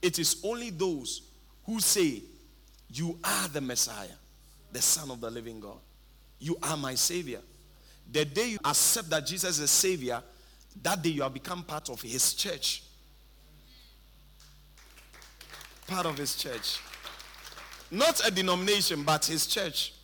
It 0.00 0.18
is 0.18 0.40
only 0.44 0.70
those 0.70 1.22
who 1.64 1.80
say, 1.80 2.22
You 2.90 3.18
are 3.22 3.48
the 3.48 3.60
Messiah, 3.60 4.08
the 4.72 4.82
Son 4.82 5.10
of 5.10 5.20
the 5.20 5.30
living 5.30 5.60
God. 5.60 5.78
You 6.38 6.56
are 6.62 6.76
my 6.76 6.94
Savior. 6.94 7.40
The 8.10 8.24
day 8.24 8.48
you 8.50 8.58
accept 8.64 9.10
that 9.10 9.26
Jesus 9.26 9.58
is 9.58 9.70
Savior, 9.70 10.22
that 10.82 11.02
day 11.02 11.10
you 11.10 11.22
have 11.22 11.34
become 11.34 11.62
part 11.62 11.90
of 11.90 12.00
his 12.00 12.34
church. 12.34 12.82
Part 15.86 16.06
of 16.06 16.16
his 16.16 16.36
church. 16.36 16.80
Not 17.90 18.26
a 18.26 18.30
denomination, 18.30 19.02
but 19.02 19.24
his 19.24 19.46
church. 19.46 19.94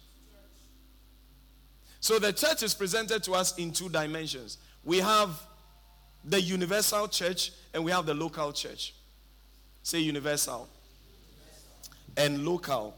So 2.01 2.19
the 2.19 2.33
church 2.33 2.63
is 2.63 2.75
presented 2.75 3.23
to 3.25 3.33
us 3.33 3.57
in 3.59 3.73
two 3.73 3.89
dimensions. 3.89 4.59
We 4.85 4.99
have 4.99 5.31
the 6.25 6.41
universal 6.41 7.09
church 7.09 7.53
and 7.73 7.85
we 7.85 7.91
have 7.91 8.07
the 8.07 8.15
local 8.15 8.53
church. 8.53 8.95
Say 9.83 10.01
universal 10.01 10.69
and 12.17 12.45
local. 12.45 12.95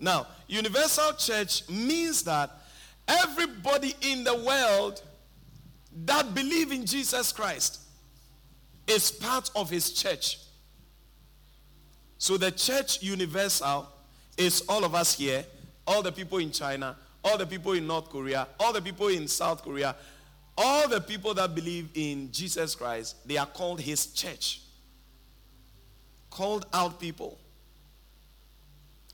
Now, 0.00 0.26
universal 0.46 1.12
church 1.14 1.68
means 1.68 2.22
that 2.24 2.50
everybody 3.06 3.94
in 4.02 4.24
the 4.24 4.34
world 4.34 5.02
that 6.04 6.34
believe 6.34 6.70
in 6.72 6.86
Jesus 6.86 7.32
Christ 7.32 7.80
is 8.86 9.10
part 9.10 9.50
of 9.56 9.68
his 9.68 9.90
church. 9.92 10.38
So 12.18 12.36
the 12.36 12.50
church 12.50 13.02
universal 13.02 13.88
is 14.38 14.62
all 14.68 14.84
of 14.84 14.94
us 14.94 15.14
here, 15.14 15.44
all 15.86 16.02
the 16.02 16.12
people 16.12 16.38
in 16.38 16.50
China, 16.50 16.96
all 17.24 17.36
the 17.36 17.46
people 17.46 17.72
in 17.72 17.86
North 17.86 18.08
Korea, 18.08 18.46
all 18.58 18.72
the 18.72 18.80
people 18.80 19.08
in 19.08 19.26
South 19.28 19.62
Korea, 19.62 19.96
all 20.56 20.88
the 20.88 21.00
people 21.00 21.34
that 21.34 21.54
believe 21.54 21.90
in 21.94 22.30
Jesus 22.32 22.74
Christ, 22.74 23.16
they 23.26 23.36
are 23.36 23.46
called 23.46 23.80
his 23.80 24.06
church. 24.06 24.60
Called 26.30 26.66
out 26.72 27.00
people. 27.00 27.38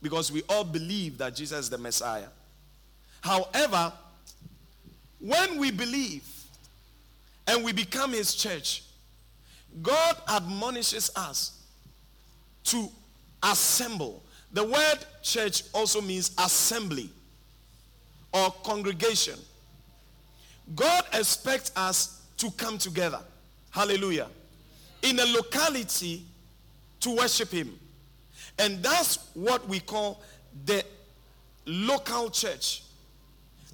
Because 0.03 0.31
we 0.31 0.43
all 0.49 0.65
believe 0.65 1.19
that 1.19 1.35
Jesus 1.35 1.59
is 1.61 1.71
the 1.71 1.79
Messiah. 1.79 2.29
However, 3.21 3.93
when 5.19 5.59
we 5.59 5.71
believe 5.71 6.29
and 7.47 7.65
we 7.65 7.73
become 7.73 8.13
his 8.13 8.35
church, 8.35 8.83
God 9.83 10.17
admonishes 10.29 11.11
us 11.17 11.63
to 12.65 12.89
assemble. 13.43 14.23
The 14.55 14.64
word 14.64 14.99
church 15.21 15.64
also 15.75 16.01
means 16.01 16.31
assembly 16.38 17.11
or 18.33 18.51
congregation. 18.62 19.38
God 20.77 21.05
expects 21.12 21.73
us 21.77 22.23
to 22.37 22.51
come 22.53 22.79
together. 22.79 23.21
Hallelujah. 23.71 24.29
In 25.03 25.19
a 25.19 25.27
locality 25.27 26.23
to 27.01 27.17
worship 27.17 27.51
him. 27.51 27.79
And 28.59 28.81
that's 28.81 29.29
what 29.35 29.69
we 29.69 29.81
call 29.81 30.23
the 30.64 30.85
local 31.67 32.31
church. 32.31 32.85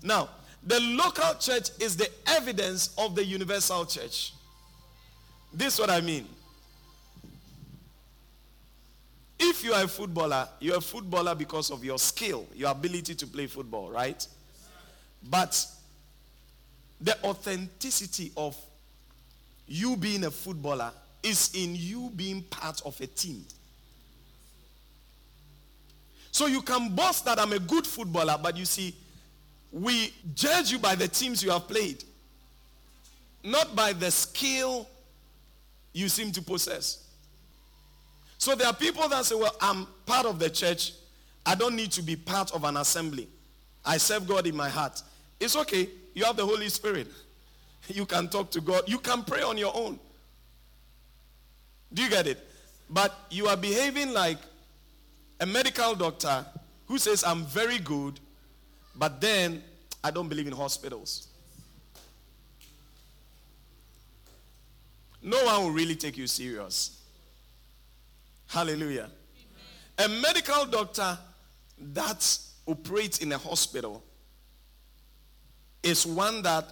Now, 0.03 0.31
the 0.67 0.81
local 0.81 1.35
church 1.35 1.71
is 1.79 1.95
the 1.95 2.09
evidence 2.27 2.95
of 2.97 3.15
the 3.15 3.25
universal 3.25 3.85
church. 3.85 4.33
This 5.53 5.75
is 5.75 5.81
what 5.81 5.91
I 5.91 6.01
mean. 6.01 6.27
If 9.43 9.65
you 9.65 9.73
are 9.73 9.85
a 9.85 9.89
footballer, 9.89 10.47
you're 10.61 10.77
a 10.77 10.83
footballer 10.83 11.35
because 11.35 11.71
of 11.71 11.83
your 11.83 11.99
skill, 11.99 12.47
your 12.55 12.71
ability 12.71 13.15
to 13.15 13.27
play 13.27 13.47
football, 13.47 13.91
right? 13.91 14.27
But 15.31 15.67
the 17.01 17.17
authenticity 17.25 18.33
of 18.37 18.55
you 19.67 19.97
being 19.97 20.25
a 20.25 20.31
footballer 20.31 20.93
is 21.23 21.51
in 21.55 21.75
you 21.75 22.11
being 22.15 22.43
part 22.43 22.83
of 22.85 23.01
a 23.01 23.07
team. 23.07 23.45
So 26.33 26.47
you 26.47 26.61
can 26.61 26.95
boast 26.95 27.25
that 27.25 27.39
I'm 27.39 27.53
a 27.53 27.59
good 27.59 27.87
footballer, 27.87 28.39
but 28.43 28.57
you 28.59 28.67
see, 28.67 28.95
we 29.73 30.13
judge 30.35 30.71
you 30.71 30.79
by 30.79 30.95
the 30.95 31.09
teams 31.09 31.43
you 31.43 31.51
have 31.51 31.67
played, 31.67 32.05
not 33.43 33.75
by 33.75 33.95
the 33.95 34.11
skill 34.11 34.87
you 35.95 36.11
seem 36.11 36.31
to 36.33 36.43
possess. 36.43 37.10
So 38.41 38.55
there 38.55 38.67
are 38.67 38.73
people 38.73 39.07
that 39.11 39.27
say, 39.27 39.35
Well, 39.35 39.55
I'm 39.61 39.87
part 40.07 40.25
of 40.25 40.39
the 40.39 40.49
church. 40.49 40.95
I 41.45 41.55
don't 41.55 41.77
need 41.77 41.93
to 41.93 42.03
be 42.03 42.17
part 42.17 42.53
of 42.53 42.65
an 42.65 42.79
assembly. 42.79 43.29
I 43.85 43.99
serve 43.99 44.27
God 44.27 44.47
in 44.47 44.57
my 44.57 44.69
heart. 44.69 45.03
It's 45.39 45.57
okay. 45.57 45.89
You 46.15 46.25
have 46.25 46.37
the 46.37 46.45
Holy 46.45 46.69
Spirit. 46.69 47.07
You 47.89 48.07
can 48.07 48.29
talk 48.29 48.51
to 48.53 48.61
God. 48.61 48.83
You 48.87 48.99
can 48.99 49.25
pray 49.25 49.43
on 49.43 49.59
your 49.59 49.75
own. 49.75 49.99
Do 51.93 52.03
you 52.03 52.11
get 52.11 52.27
it? 52.27 52.39
But 52.89 53.13
you 53.31 53.49
are 53.49 53.57
behaving 53.57 54.13
like 54.13 54.37
a 55.41 55.47
medical 55.47 55.95
doctor 55.95 56.47
who 56.87 56.99
says, 56.99 57.25
I'm 57.25 57.47
very 57.47 57.79
good, 57.79 58.21
but 58.95 59.21
then 59.21 59.65
I 60.05 60.13
don't 60.13 60.29
believe 60.29 60.47
in 60.47 60.53
hospitals. 60.53 61.29
No 65.23 65.43
one 65.47 65.65
will 65.65 65.73
really 65.73 65.97
take 65.97 66.17
you 66.17 66.29
serious. 66.29 67.00
Hallelujah. 68.51 69.09
A 69.97 70.09
medical 70.09 70.67
doctor 70.67 71.17
that 71.79 72.39
operates 72.67 73.19
in 73.19 73.31
a 73.31 73.39
hospital 73.39 74.03
is 75.85 76.05
one 76.05 76.43
that 76.43 76.65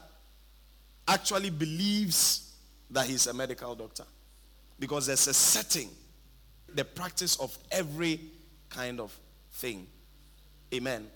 actually 1.07 1.51
believes 1.51 2.53
that 2.91 3.07
he's 3.07 3.29
a 3.29 3.33
medical 3.33 3.77
doctor 3.77 4.03
because 4.81 5.07
there's 5.07 5.29
a 5.29 5.35
setting, 5.35 5.88
the 6.75 6.85
practice 6.85 7.37
of 7.37 7.57
every 7.71 8.23
kind 8.71 8.99
of 8.99 9.17
thing. 9.53 9.87
Amen. 10.75 11.07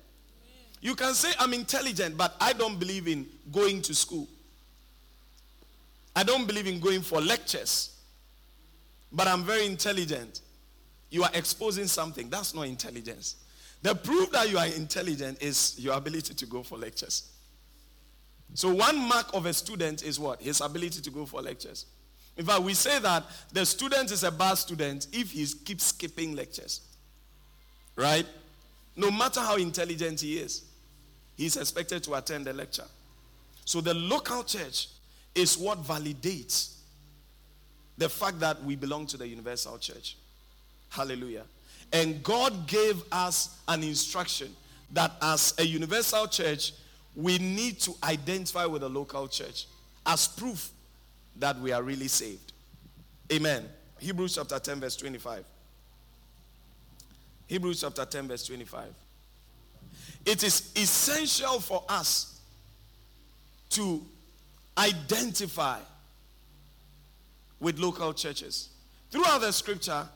You 0.81 0.95
can 0.95 1.13
say, 1.15 1.33
I'm 1.41 1.55
intelligent, 1.55 2.17
but 2.17 2.37
I 2.41 2.53
don't 2.53 2.79
believe 2.79 3.09
in 3.09 3.27
going 3.51 3.83
to 3.83 3.97
school. 3.97 4.29
I 6.15 6.23
don't 6.23 6.47
believe 6.47 6.69
in 6.69 6.79
going 6.79 7.01
for 7.01 7.21
lectures, 7.21 7.97
but 9.11 9.27
I'm 9.27 9.43
very 9.43 9.67
intelligent. 9.67 10.41
You 11.13 11.25
are 11.25 11.31
exposing 11.35 11.89
something. 11.89 12.31
That's 12.31 12.55
not 12.55 12.63
intelligence. 12.63 13.37
The 13.83 13.95
proof 13.95 14.31
that 14.31 14.49
you 14.51 14.57
are 14.57 14.67
intelligent 14.67 15.43
is 15.43 15.75
your 15.79 15.95
ability 15.95 16.33
to 16.33 16.47
go 16.47 16.63
for 16.63 16.79
lectures. 16.79 17.31
So, 18.55 18.73
one 18.73 18.97
mark 18.97 19.27
of 19.35 19.45
a 19.45 19.53
student 19.53 20.05
is 20.05 20.19
what? 20.19 20.41
His 20.41 20.63
ability 20.63 21.03
to 21.03 21.11
go 21.11 21.27
for 21.27 21.43
lectures. 21.43 21.85
In 22.39 22.47
fact, 22.47 22.63
we 22.63 22.73
say 22.73 22.99
that 23.01 23.25
the 23.53 23.67
student 23.67 24.11
is 24.11 24.25
a 24.25 24.31
bad 24.31 24.55
student 24.55 25.09
if 25.13 25.33
he 25.33 25.47
keeps 25.67 25.85
skipping 25.85 26.35
lectures. 26.35 26.81
Right? 27.95 28.25
No 28.97 29.11
matter 29.11 29.41
how 29.41 29.57
intelligent 29.57 30.23
he 30.23 30.39
is, 30.39 30.65
he's 31.37 31.59
expected 31.59 32.03
to 32.05 32.15
attend 32.15 32.47
the 32.47 32.55
lecture. 32.55 32.87
So 33.67 33.83
the 33.83 33.93
local 33.93 34.45
church 34.45 34.89
is 35.35 35.59
what 35.59 35.83
validates 35.83 36.77
the 37.99 38.09
fact 38.09 38.41
that 38.41 38.65
we 38.65 38.77
belong 38.77 39.07
to 39.09 39.19
the 39.19 39.29
universal 39.29 39.77
church. 39.77 40.17
Hallelujah. 40.93 41.45
And 41.91 42.23
God 42.23 42.67
gave 42.67 43.03
us 43.11 43.59
an 43.67 43.83
instruction 43.83 44.55
that 44.93 45.13
as 45.23 45.55
a 45.59 45.65
universal 45.65 46.27
church, 46.27 46.73
we 47.17 47.39
need 47.39 47.81
to 47.81 47.95
identify 48.05 48.67
with 48.67 48.83
the 48.83 48.91
local 48.91 49.27
church 49.27 49.69
as 50.05 50.29
proof 50.29 50.71
that 51.37 51.59
we 51.61 51.73
are 51.73 51.83
really 51.83 52.09
saved. 52.09 52.53
Amen. 53.33 53.67
Hebrews 53.99 54.35
chapter 54.35 54.59
10, 54.59 54.81
verse 54.81 54.97
25. 54.97 55.45
Hebrews 57.47 57.81
chapter 57.81 58.05
10, 58.05 58.29
verse 58.29 58.47
25. 58.47 58.93
It 60.27 60.45
is 60.45 60.73
essential 60.77 61.59
for 61.59 61.85
us 61.89 62.39
to 63.71 64.03
identify 64.77 65.79
with 67.61 67.79
local 67.79 68.13
churches. 68.13 68.69
Throughout 69.11 69.41
the 69.41 69.53
scripture, 69.53 70.07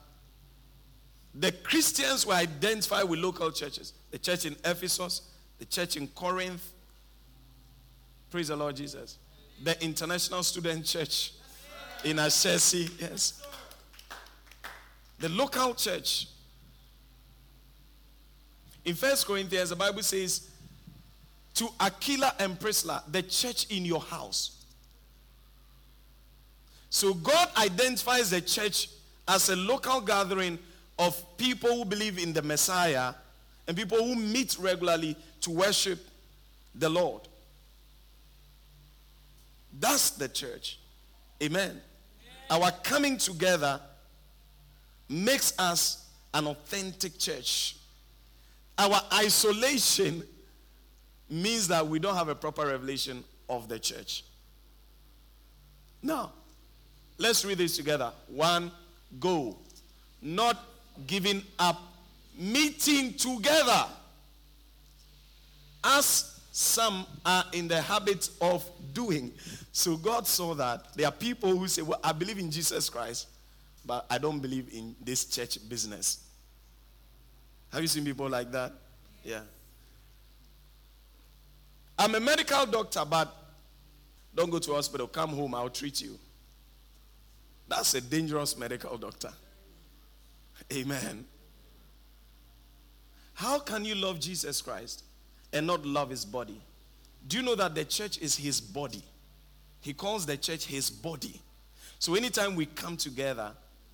the 1.39 1.51
Christians 1.51 2.25
were 2.25 2.33
identified 2.33 3.07
with 3.07 3.19
local 3.19 3.51
churches. 3.51 3.93
The 4.11 4.17
church 4.17 4.45
in 4.45 4.55
Ephesus, 4.65 5.21
the 5.59 5.65
church 5.65 5.95
in 5.95 6.07
Corinth. 6.07 6.71
Praise 8.31 8.47
the 8.47 8.55
Lord 8.55 8.75
Jesus. 8.75 9.17
The 9.63 9.81
International 9.83 10.41
Student 10.43 10.85
Church 10.85 11.33
in 12.03 12.17
Ashesi, 12.17 12.89
yes. 12.99 13.43
The 15.19 15.29
local 15.29 15.73
church. 15.75 16.27
In 18.85 18.95
First 18.95 19.27
Corinthians, 19.27 19.69
the 19.69 19.75
Bible 19.75 20.03
says, 20.03 20.49
to 21.55 21.67
Aquila 21.79 22.35
and 22.39 22.59
Priscilla, 22.59 23.03
the 23.11 23.23
church 23.23 23.65
in 23.71 23.83
your 23.83 24.01
house. 24.01 24.63
So 26.89 27.13
God 27.13 27.49
identifies 27.57 28.29
the 28.29 28.41
church 28.41 28.89
as 29.27 29.49
a 29.49 29.55
local 29.55 30.01
gathering 30.01 30.57
of 30.99 31.37
people 31.37 31.69
who 31.75 31.85
believe 31.85 32.17
in 32.17 32.33
the 32.33 32.41
Messiah 32.41 33.13
and 33.67 33.75
people 33.75 33.97
who 33.97 34.15
meet 34.15 34.57
regularly 34.59 35.15
to 35.41 35.51
worship 35.51 35.99
the 36.73 36.89
Lord. 36.89 37.21
That's 39.79 40.11
the 40.11 40.27
church. 40.27 40.79
Amen. 41.41 41.79
Our 42.49 42.71
coming 42.83 43.17
together 43.17 43.79
makes 45.09 45.53
us 45.59 46.07
an 46.33 46.47
authentic 46.47 47.19
church. 47.19 47.75
Our 48.77 48.99
isolation 49.13 50.23
means 51.29 51.67
that 51.67 51.85
we 51.87 51.99
don't 51.99 52.15
have 52.15 52.29
a 52.29 52.35
proper 52.35 52.65
revelation 52.67 53.23
of 53.49 53.67
the 53.67 53.79
church. 53.79 54.23
Now, 56.01 56.31
let's 57.17 57.43
read 57.43 57.57
this 57.57 57.75
together. 57.75 58.11
One, 58.27 58.71
go. 59.19 59.57
Not 60.21 60.63
giving 61.05 61.43
up, 61.59 61.79
meeting 62.37 63.13
together. 63.13 63.85
As 65.83 66.37
some 66.51 67.05
are 67.23 67.45
in 67.53 67.67
the 67.67 67.79
habit 67.79 68.29
of 68.41 68.67
doing. 68.93 69.31
So 69.71 69.95
God 69.95 70.25
saw 70.25 70.55
that 70.55 70.91
there 70.95 71.07
are 71.07 71.11
people 71.11 71.55
who 71.55 71.67
say, 71.67 71.83
Well, 71.83 71.99
I 72.03 72.11
believe 72.13 72.39
in 72.39 72.49
Jesus 72.49 72.89
Christ, 72.89 73.27
but 73.85 74.07
I 74.09 74.17
don't 74.17 74.39
believe 74.39 74.73
in 74.73 74.95
this 74.99 75.25
church 75.25 75.59
business. 75.69 76.23
Have 77.71 77.81
you 77.81 77.87
seen 77.87 78.03
people 78.03 78.27
like 78.27 78.51
that? 78.51 78.73
Yeah. 79.23 79.41
I'm 81.99 82.15
a 82.15 82.19
medical 82.19 82.65
doctor, 82.65 83.03
but 83.07 83.35
don't 84.33 84.49
go 84.49 84.59
to 84.59 84.73
hospital. 84.73 85.07
Come 85.07 85.29
home, 85.29 85.53
I'll 85.53 85.69
treat 85.69 86.01
you. 86.01 86.17
That's 87.67 87.93
a 87.95 88.01
dangerous 88.01 88.57
medical 88.57 88.97
doctor. 88.97 89.31
Amen. 90.73 91.25
How 93.33 93.59
can 93.59 93.85
you 93.85 93.95
love 93.95 94.19
Jesus 94.19 94.61
Christ 94.61 95.03
and 95.53 95.67
not 95.67 95.85
love 95.85 96.09
his 96.09 96.25
body? 96.25 96.59
Do 97.27 97.37
you 97.37 97.43
know 97.43 97.55
that 97.55 97.75
the 97.75 97.85
church 97.85 98.17
is 98.19 98.35
his 98.35 98.59
body? 98.59 99.03
He 99.81 99.93
calls 99.93 100.25
the 100.25 100.37
church 100.37 100.65
his 100.65 100.89
body. 100.89 101.39
So 101.99 102.15
anytime 102.15 102.55
we 102.55 102.65
come 102.65 102.97
together, 102.97 103.51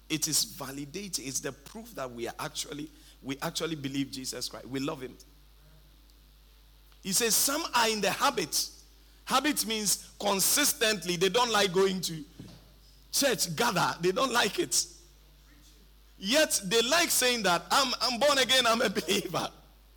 it 0.09 0.27
is 0.27 0.45
validating. 0.45 1.27
It's 1.27 1.39
the 1.39 1.51
proof 1.51 1.93
that 1.95 2.11
we 2.11 2.27
are 2.27 2.33
actually 2.39 2.89
we 3.21 3.37
actually 3.41 3.75
believe 3.75 4.11
Jesus 4.11 4.49
Christ. 4.49 4.67
We 4.67 4.79
love 4.79 5.01
him. 5.01 5.15
He 7.01 7.11
says 7.13 7.35
some 7.35 7.63
are 7.73 7.89
in 7.89 8.01
the 8.01 8.11
habit. 8.11 8.69
Habit 9.25 9.65
means 9.65 10.09
consistently 10.19 11.15
they 11.15 11.29
don't 11.29 11.51
like 11.51 11.71
going 11.71 12.01
to 12.01 12.23
church, 13.11 13.55
gather. 13.55 13.95
They 14.01 14.11
don't 14.11 14.33
like 14.33 14.59
it. 14.59 14.85
Yet 16.25 16.61
they 16.63 16.81
like 16.83 17.09
saying 17.09 17.43
that 17.43 17.65
I'm, 17.69 17.93
I'm 18.01 18.17
born 18.17 18.37
again, 18.37 18.65
I'm 18.65 18.81
a 18.81 18.89
believer. 18.89 19.45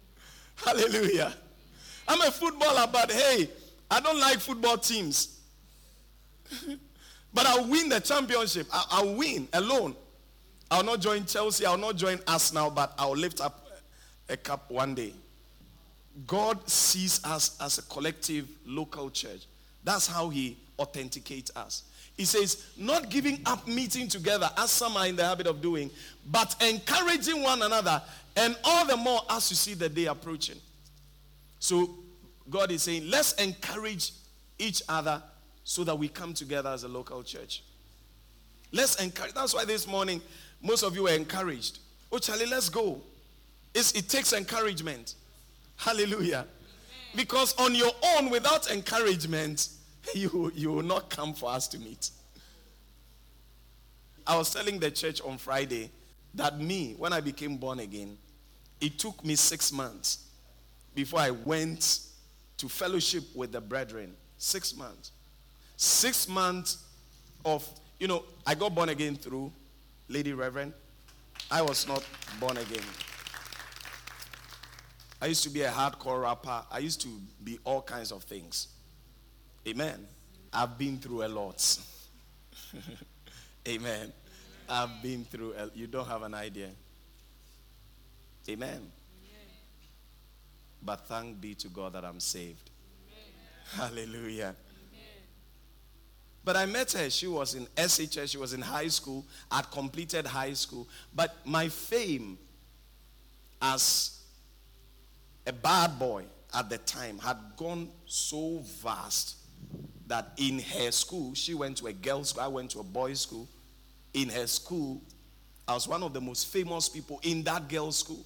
Hallelujah. 0.57 1.33
I'm 2.09 2.21
a 2.21 2.33
footballer, 2.33 2.89
but 2.93 3.13
hey, 3.13 3.49
I 3.89 4.01
don't 4.01 4.19
like 4.19 4.41
football 4.41 4.77
teams. 4.77 5.39
but 7.33 7.47
I'll 7.47 7.69
win 7.69 7.89
the 7.89 8.01
championship. 8.01 8.67
I'll, 8.73 8.87
I'll 8.91 9.15
win 9.15 9.47
alone. 9.53 9.95
I'll 10.69 10.83
not 10.83 11.01
join 11.01 11.27
Chelsea, 11.27 11.65
I'll 11.65 11.79
not 11.79 11.95
join 11.95 12.19
Arsenal, 12.27 12.71
but 12.71 12.93
I'll 12.99 13.17
lift 13.17 13.41
up 13.41 13.65
a 14.29 14.37
cup 14.37 14.69
one 14.69 14.97
day. 14.97 15.13
God 16.27 16.69
sees 16.69 17.25
us 17.25 17.57
as 17.61 17.79
a 17.79 17.83
collective 17.83 18.49
local 18.67 19.11
church. 19.11 19.47
That's 19.85 20.09
how 20.09 20.31
he 20.31 20.57
authenticates 20.77 21.53
us. 21.55 21.85
He 22.17 22.25
says, 22.25 22.65
not 22.79 23.11
giving 23.11 23.41
up 23.45 23.67
meeting 23.69 24.09
together 24.09 24.49
as 24.57 24.71
some 24.71 24.97
are 24.97 25.07
in 25.07 25.17
the 25.17 25.25
habit 25.25 25.47
of 25.47 25.61
doing, 25.61 25.91
but 26.31 26.57
encouraging 26.63 27.43
one 27.43 27.63
another, 27.63 28.03
and 28.37 28.57
all 28.65 28.87
the 28.87 28.97
more 28.97 29.21
as 29.31 29.51
you 29.51 29.57
see 29.57 29.75
the 29.75 29.89
day 29.89 30.07
approaching. 30.07 30.57
So 31.59 31.91
God 32.49 32.71
is 32.71 32.85
saying, 32.85 33.11
let's 33.11 33.33
encourage 33.35 34.13
each 34.59 34.83
other 34.89 35.23
so 35.65 35.85
that 35.85 35.99
we 35.99 36.09
come 36.09 36.33
together 36.33 36.71
as 36.71 36.85
a 36.85 36.89
local 36.89 37.23
church. 37.23 37.63
Let's 38.73 38.97
encourage. 39.03 39.33
That's 39.35 39.55
why 39.55 39.65
this 39.65 39.87
morning 39.87 40.23
most 40.63 40.83
of 40.83 40.95
you 40.95 41.05
were 41.05 41.11
encouraged. 41.11 41.81
Oh, 42.11 42.19
Charlie, 42.19 42.47
let's 42.47 42.69
go. 42.69 43.01
It's, 43.75 43.93
it 43.93 44.09
takes 44.09 44.33
encouragement. 44.33 45.15
Hallelujah. 45.77 46.47
Because 47.15 47.55
on 47.59 47.75
your 47.75 47.91
own, 48.03 48.31
without 48.31 48.71
encouragement, 48.71 49.69
you, 50.15 50.53
you 50.55 50.73
will 50.73 50.83
not 50.83 51.11
come 51.11 51.35
for 51.35 51.51
us 51.51 51.69
to 51.69 51.79
meet. 51.79 52.11
I 54.27 54.37
was 54.37 54.53
telling 54.53 54.79
the 54.79 54.91
church 54.91 55.21
on 55.23 55.39
Friday 55.39 55.91
that 56.35 56.61
me, 56.61 56.95
when 56.99 57.13
I 57.13 57.21
became 57.21 57.57
born 57.57 57.81
again, 57.81 58.19
it 58.81 58.99
took 58.99 59.25
me 59.25 59.37
six 59.37 59.73
months 59.73 60.27
before 60.95 61.21
I 61.21 61.31
went 61.31 62.01
to 62.59 62.69
fellowship 62.69 63.25
with 63.35 63.53
the 63.53 63.61
brethren. 63.61 64.15
Six 64.39 64.77
months. 64.77 65.13
Six 65.77 66.29
months 66.29 66.85
of, 67.45 67.67
you 67.99 68.09
know, 68.09 68.25
I 68.47 68.55
got 68.55 68.75
born 68.75 68.89
again 68.89 69.17
through 69.17 69.53
Lady 70.09 70.33
Reverend. 70.33 70.73
I 71.51 71.63
was 71.63 71.87
not 71.87 72.05
born 72.41 72.57
again. 72.57 72.83
I 75.21 75.27
used 75.27 75.45
to 75.45 75.51
be 75.51 75.63
a 75.63 75.71
hardcore 75.71 76.23
rapper. 76.23 76.63
I 76.71 76.79
used 76.79 77.01
to 77.03 77.09
be 77.43 77.59
all 77.65 77.81
kinds 77.81 78.13
of 78.13 78.25
things. 78.25 78.69
Amen. 79.67 80.07
I've 80.53 80.79
been 80.79 80.99
through 80.99 81.25
a 81.25 81.29
lot. 81.29 81.79
Amen. 83.69 84.13
I've 84.69 85.03
been 85.03 85.25
through, 85.25 85.55
a, 85.55 85.71
you 85.75 85.87
don't 85.87 86.07
have 86.07 86.23
an 86.23 86.35
idea. 86.35 86.71
Amen. 88.49 88.93
But 90.83 91.07
thank 91.09 91.41
be 91.41 91.55
to 91.57 91.69
God 91.69 91.95
that 91.95 92.05
I'm 92.05 92.21
saved. 92.21 92.71
Hallelujah. 93.73 94.55
But 96.45 96.57
I 96.57 96.65
met 96.67 96.93
her. 96.93 97.11
She 97.11 97.27
was 97.27 97.57
in 97.57 97.67
SHS. 97.77 98.31
She 98.31 98.39
was 98.39 98.53
in 98.53 98.63
high 98.63 98.87
school. 98.87 99.25
I'd 99.51 99.69
completed 99.73 100.27
high 100.27 100.53
school. 100.53 100.87
But 101.13 101.35
my 101.45 101.69
fame 101.69 102.39
as 103.61 104.21
a 105.45 105.53
bad 105.53 105.99
boy 105.99 106.25
at 106.55 106.71
the 106.71 106.79
time 106.79 107.19
had 107.19 107.37
gone 107.57 107.89
so 108.07 108.61
vast 108.63 109.39
that 110.07 110.33
in 110.37 110.59
her 110.61 110.91
school, 110.91 111.35
she 111.35 111.55
went 111.55 111.77
to 111.79 111.87
a 111.89 111.93
girls' 111.93 112.31
school, 112.31 112.43
I 112.43 112.49
went 112.49 112.71
to 112.73 112.81
a 112.81 112.85
boys' 112.85 113.21
school. 113.21 113.49
In 114.15 114.29
her 114.31 114.47
school, 114.47 115.03
I 115.69 115.75
was 115.75 115.89
one 115.89 116.03
of 116.03 116.13
the 116.13 116.21
most 116.21 116.47
famous 116.47 116.89
people 116.89 117.21
in 117.23 117.43
that 117.45 117.69
girls' 117.69 117.99
school. 117.99 118.25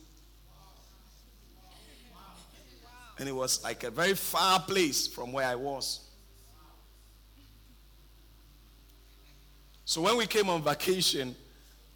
And 3.18 3.28
it 3.28 3.32
was 3.32 3.62
like 3.62 3.84
a 3.84 3.90
very 3.90 4.14
far 4.14 4.60
place 4.60 5.06
from 5.06 5.32
where 5.32 5.46
I 5.46 5.54
was. 5.54 6.00
So 9.84 10.00
when 10.00 10.16
we 10.16 10.26
came 10.26 10.48
on 10.48 10.62
vacation, 10.62 11.34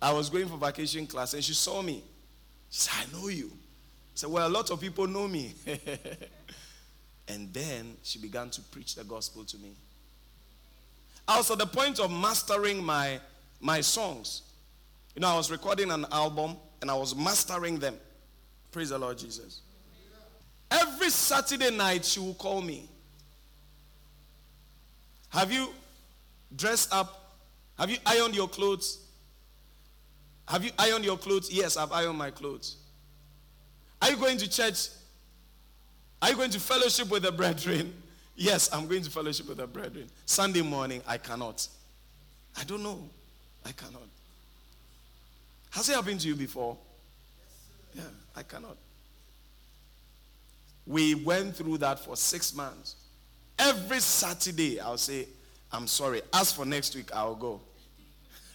I 0.02 0.12
was 0.12 0.28
going 0.28 0.48
for 0.48 0.58
vacation 0.58 1.06
class 1.06 1.32
and 1.32 1.42
she 1.42 1.54
saw 1.54 1.80
me. 1.80 2.02
She 2.68 2.80
said, 2.80 3.06
I 3.06 3.16
know 3.16 3.28
you. 3.28 3.52
I 3.54 4.16
said, 4.16 4.30
Well, 4.30 4.46
a 4.46 4.50
lot 4.50 4.70
of 4.70 4.80
people 4.80 5.06
know 5.06 5.28
me. 5.28 5.54
and 7.28 7.52
then 7.52 7.96
she 8.02 8.18
began 8.18 8.50
to 8.50 8.60
preach 8.60 8.94
the 8.94 9.04
gospel 9.04 9.44
to 9.44 9.56
me. 9.58 9.70
I 11.26 11.38
was 11.38 11.50
at 11.50 11.58
the 11.58 11.66
point 11.66 12.00
of 12.00 12.10
mastering 12.10 12.84
my, 12.84 13.18
my 13.60 13.80
songs. 13.80 14.42
You 15.14 15.20
know, 15.20 15.28
I 15.28 15.36
was 15.36 15.50
recording 15.50 15.90
an 15.90 16.06
album 16.12 16.56
and 16.82 16.90
I 16.90 16.94
was 16.94 17.16
mastering 17.16 17.78
them. 17.78 17.96
Praise 18.72 18.90
the 18.90 18.98
Lord 18.98 19.16
Jesus. 19.16 19.60
Every 20.70 21.08
Saturday 21.08 21.70
night, 21.70 22.04
she 22.04 22.20
will 22.20 22.34
call 22.34 22.60
me. 22.60 22.88
Have 25.30 25.52
you 25.52 25.68
dressed 26.54 26.92
up? 26.92 27.36
Have 27.78 27.90
you 27.90 27.96
ironed 28.04 28.34
your 28.34 28.48
clothes? 28.48 28.98
Have 30.46 30.64
you 30.64 30.72
ironed 30.78 31.04
your 31.04 31.16
clothes? 31.16 31.50
Yes, 31.50 31.76
I've 31.76 31.92
ironed 31.92 32.18
my 32.18 32.30
clothes. 32.30 32.76
Are 34.02 34.10
you 34.10 34.16
going 34.16 34.36
to 34.38 34.48
church? 34.48 34.88
Are 36.24 36.30
you 36.30 36.36
going 36.36 36.48
to 36.52 36.58
fellowship 36.58 37.10
with 37.10 37.24
the 37.24 37.32
brethren? 37.32 37.92
Yes, 38.34 38.72
I'm 38.72 38.88
going 38.88 39.02
to 39.02 39.10
fellowship 39.10 39.46
with 39.46 39.58
the 39.58 39.66
brethren. 39.66 40.06
Sunday 40.24 40.62
morning, 40.62 41.02
I 41.06 41.18
cannot. 41.18 41.68
I 42.56 42.64
don't 42.64 42.82
know. 42.82 43.10
I 43.62 43.72
cannot. 43.72 44.08
Has 45.72 45.90
it 45.90 45.96
happened 45.96 46.20
to 46.20 46.28
you 46.28 46.34
before? 46.34 46.78
Yeah, 47.92 48.04
I 48.34 48.42
cannot. 48.42 48.78
We 50.86 51.14
went 51.14 51.56
through 51.56 51.76
that 51.78 51.98
for 51.98 52.16
six 52.16 52.54
months. 52.54 52.96
Every 53.58 54.00
Saturday, 54.00 54.80
I'll 54.80 54.96
say, 54.96 55.28
I'm 55.70 55.86
sorry. 55.86 56.22
As 56.32 56.50
for 56.50 56.64
next 56.64 56.96
week, 56.96 57.10
I'll 57.14 57.34
go. 57.34 57.60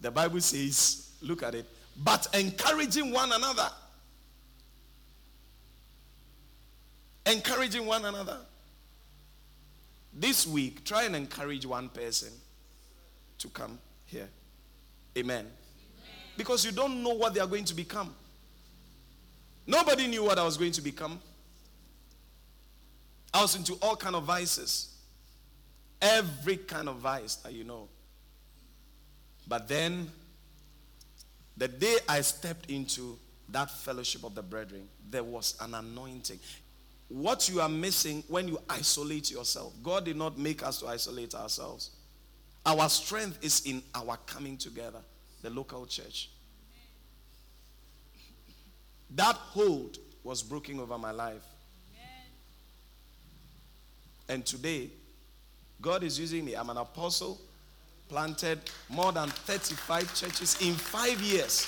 the 0.00 0.10
Bible 0.10 0.40
says, 0.40 1.12
look 1.22 1.44
at 1.44 1.54
it, 1.54 1.66
but 2.02 2.26
encouraging 2.34 3.12
one 3.12 3.30
another. 3.30 3.70
Encouraging 7.30 7.86
one 7.86 8.04
another. 8.04 8.38
This 10.12 10.46
week, 10.46 10.84
try 10.84 11.04
and 11.04 11.14
encourage 11.14 11.64
one 11.64 11.88
person 11.88 12.32
to 13.38 13.48
come 13.48 13.78
here. 14.06 14.28
Amen. 15.16 15.38
Amen. 15.38 15.46
Because 16.36 16.64
you 16.64 16.72
don't 16.72 17.02
know 17.02 17.14
what 17.14 17.34
they 17.34 17.40
are 17.40 17.46
going 17.46 17.64
to 17.66 17.74
become. 17.74 18.14
Nobody 19.66 20.08
knew 20.08 20.24
what 20.24 20.38
I 20.38 20.44
was 20.44 20.56
going 20.56 20.72
to 20.72 20.82
become. 20.82 21.20
I 23.32 23.42
was 23.42 23.54
into 23.54 23.74
all 23.74 23.94
kind 23.94 24.16
of 24.16 24.24
vices. 24.24 24.92
Every 26.02 26.56
kind 26.56 26.88
of 26.88 26.96
vice 26.96 27.36
that 27.36 27.52
you 27.52 27.62
know. 27.62 27.88
But 29.46 29.68
then, 29.68 30.10
the 31.56 31.68
day 31.68 31.98
I 32.08 32.22
stepped 32.22 32.70
into 32.70 33.18
that 33.50 33.70
fellowship 33.70 34.24
of 34.24 34.34
the 34.34 34.42
brethren, 34.42 34.88
there 35.08 35.24
was 35.24 35.56
an 35.60 35.74
anointing. 35.74 36.40
What 37.10 37.48
you 37.48 37.60
are 37.60 37.68
missing 37.68 38.22
when 38.28 38.46
you 38.46 38.60
isolate 38.68 39.32
yourself, 39.32 39.72
God 39.82 40.04
did 40.04 40.16
not 40.16 40.38
make 40.38 40.62
us 40.62 40.78
to 40.78 40.86
isolate 40.86 41.34
ourselves. 41.34 41.90
Our 42.64 42.88
strength 42.88 43.38
is 43.42 43.62
in 43.66 43.82
our 43.96 44.16
coming 44.26 44.56
together, 44.56 45.00
the 45.42 45.50
local 45.50 45.86
church. 45.86 46.30
That 49.16 49.34
hold 49.34 49.98
was 50.22 50.40
broken 50.40 50.78
over 50.78 50.96
my 50.98 51.10
life. 51.10 51.42
And 54.28 54.46
today, 54.46 54.90
God 55.80 56.04
is 56.04 56.16
using 56.16 56.44
me. 56.44 56.54
I'm 56.54 56.70
an 56.70 56.76
apostle, 56.76 57.40
planted 58.08 58.60
more 58.88 59.10
than 59.10 59.28
35 59.30 60.14
churches 60.14 60.56
in 60.60 60.74
five 60.74 61.20
years. 61.20 61.66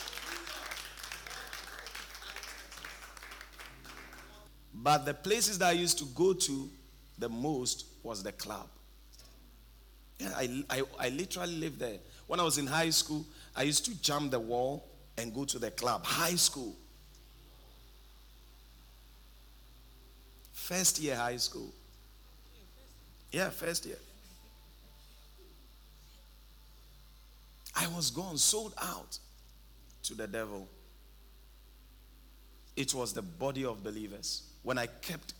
But 4.75 5.05
the 5.05 5.15
places 5.15 5.59
that 5.59 5.69
I 5.69 5.73
used 5.73 5.99
to 5.99 6.05
go 6.07 6.33
to 6.33 6.71
the 7.19 7.29
most 7.29 7.87
was 8.03 8.23
the 8.23 8.33
club. 8.33 8.69
Yeah, 10.19 10.33
I, 10.37 10.65
I, 10.71 10.83
I 10.99 11.09
literally 11.11 11.57
lived 11.57 11.79
there. 11.79 11.99
When 12.27 12.41
I 12.41 12.45
was 12.45 12.59
in 12.59 12.67
high 12.67 12.91
school, 12.91 13.25
I 13.55 13.65
used 13.65 13.85
to 13.87 14.01
jump 14.01 14.31
the 14.31 14.41
wall 14.41 14.89
and 15.19 15.35
go 15.35 15.45
to 15.45 15.59
the 15.59 15.71
club. 15.71 16.05
High 16.05 16.37
school. 16.37 16.75
First 20.53 21.01
year 21.01 21.17
high 21.17 21.37
school. 21.37 21.73
Yeah, 23.31 23.51
first 23.51 23.85
year. 23.85 23.99
I 27.75 27.89
was 27.89 28.11
gone, 28.11 28.39
sold 28.39 28.75
out 28.81 29.19
to 30.05 30.15
the 30.15 30.27
devil. 30.27 30.69
It 32.77 32.95
was 32.95 33.13
the 33.13 33.23
body 33.23 33.65
of 33.65 33.83
believers. 33.83 34.43
When 34.63 34.79
I 34.79 34.87
kept 34.87 35.35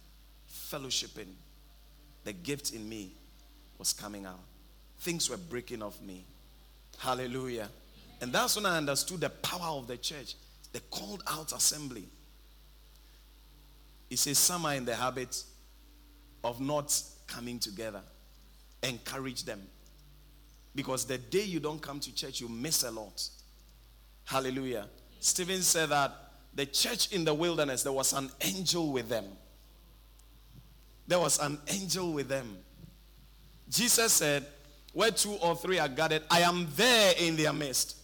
fellowshipping, 0.51 1.33
the 2.25 2.33
gift 2.33 2.73
in 2.73 2.89
me 2.89 3.13
was 3.79 3.93
coming 3.93 4.27
out. 4.27 4.41
Things 5.01 5.29
were 5.29 5.37
breaking 5.37 5.83
off 5.83 6.01
me. 6.01 6.25
Hallelujah. 6.99 7.69
And 8.21 8.33
that's 8.33 8.55
when 8.55 8.67
I 8.67 8.77
understood 8.77 9.21
the 9.21 9.31
power 9.31 9.79
of 9.79 9.89
the 9.89 9.97
church, 9.97 10.37
the 10.73 10.81
called 10.91 11.23
out 11.29 11.53
assembly. 11.53 12.05
He 14.09 14.17
says, 14.17 14.39
Some 14.39 14.67
are 14.67 14.75
in 14.75 14.85
the 14.85 14.95
habit 14.95 15.43
of 16.45 16.61
not 16.61 16.97
coming 17.27 17.59
together. 17.59 18.03
Encourage 18.83 19.45
them. 19.45 19.63
Because 20.75 21.05
the 21.05 21.19
day 21.19 21.43
you 21.43 21.61
don't 21.61 21.81
come 21.81 22.01
to 22.01 22.15
church, 22.15 22.41
you 22.41 22.49
miss 22.49 22.85
a 22.85 22.91
lot. 22.91 23.29
Hallelujah. 24.25 24.87
Stephen 25.21 25.63
said 25.63 25.91
that 25.91 26.22
the 26.55 26.67
church 26.67 27.13
in 27.13 27.25
the 27.25 27.33
wilderness, 27.33 27.83
there 27.83 27.93
was 27.93 28.13
an 28.13 28.31
angel 28.41 28.93
with 28.93 29.09
them. 29.09 29.25
There 31.07 31.19
was 31.19 31.39
an 31.39 31.59
angel 31.69 32.13
with 32.13 32.29
them. 32.29 32.59
Jesus 33.69 34.13
said, 34.13 34.47
Where 34.93 35.11
two 35.11 35.33
or 35.43 35.57
three 35.57 35.79
are 35.79 35.89
gathered, 35.89 36.23
I 36.31 36.41
am 36.41 36.69
there 36.77 37.15
in 37.19 37.37
their 37.37 37.53
midst. 37.53 37.97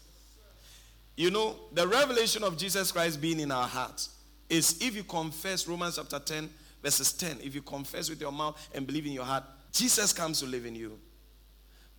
You 1.16 1.30
know, 1.30 1.56
the 1.72 1.86
revelation 1.86 2.44
of 2.44 2.56
Jesus 2.56 2.92
Christ 2.92 3.20
being 3.20 3.40
in 3.40 3.50
our 3.50 3.66
hearts 3.66 4.10
is 4.48 4.78
if 4.80 4.94
you 4.94 5.04
confess, 5.04 5.66
Romans 5.66 5.96
chapter 5.96 6.18
10, 6.18 6.48
verses 6.82 7.12
10, 7.12 7.38
if 7.42 7.54
you 7.54 7.62
confess 7.62 8.08
with 8.08 8.20
your 8.20 8.32
mouth 8.32 8.68
and 8.74 8.86
believe 8.86 9.06
in 9.06 9.12
your 9.12 9.24
heart, 9.24 9.44
Jesus 9.72 10.12
comes 10.12 10.40
to 10.40 10.46
live 10.46 10.64
in 10.64 10.74
you. 10.74 10.98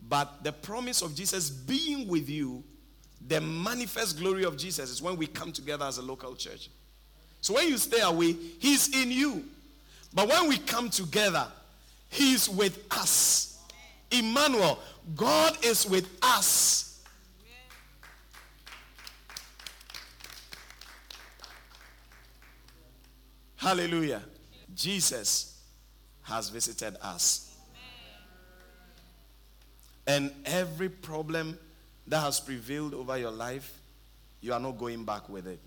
But 0.08 0.43
the 0.43 0.52
promise 0.52 1.02
of 1.02 1.16
Jesus 1.16 1.50
being 1.50 2.08
with 2.08 2.30
you, 2.30 2.64
the 3.28 3.41
manifest 3.41 4.20
glory 4.20 4.43
of 4.43 4.57
Jesus 4.57 4.89
is 4.89 5.01
when 5.01 5.17
we 5.17 5.28
come 5.28 5.51
together 5.51 5.86
as 5.86 5.97
a 5.97 6.01
local 6.01 6.36
church. 6.36 6.70
So 7.41 7.53
when 7.55 7.67
you 7.67 7.78
stay 7.78 8.01
away, 8.01 8.36
He's 8.59 8.95
in 8.95 9.11
you. 9.11 9.43
But 10.13 10.28
when 10.28 10.47
we 10.47 10.57
come 10.57 10.89
together, 10.89 11.47
He's 12.09 12.49
with 12.49 12.86
us. 12.91 13.59
Emmanuel, 14.11 14.80
God 15.15 15.63
is 15.63 15.86
with 15.86 16.09
us. 16.22 17.03
Hallelujah. 23.55 24.24
Jesus 24.74 25.61
has 26.24 26.49
visited 26.49 26.95
us. 27.01 27.53
And 30.07 30.32
every 30.45 30.89
problem 30.89 31.59
that 32.10 32.22
has 32.22 32.39
prevailed 32.39 32.93
over 32.93 33.18
your 33.18 33.32
life, 33.32 33.80
you 34.41 34.51
are 34.51 34.60
not 34.60 34.78
going 34.78 35.05
back 35.05 35.30
with 35.30 35.47
it. 35.47 35.60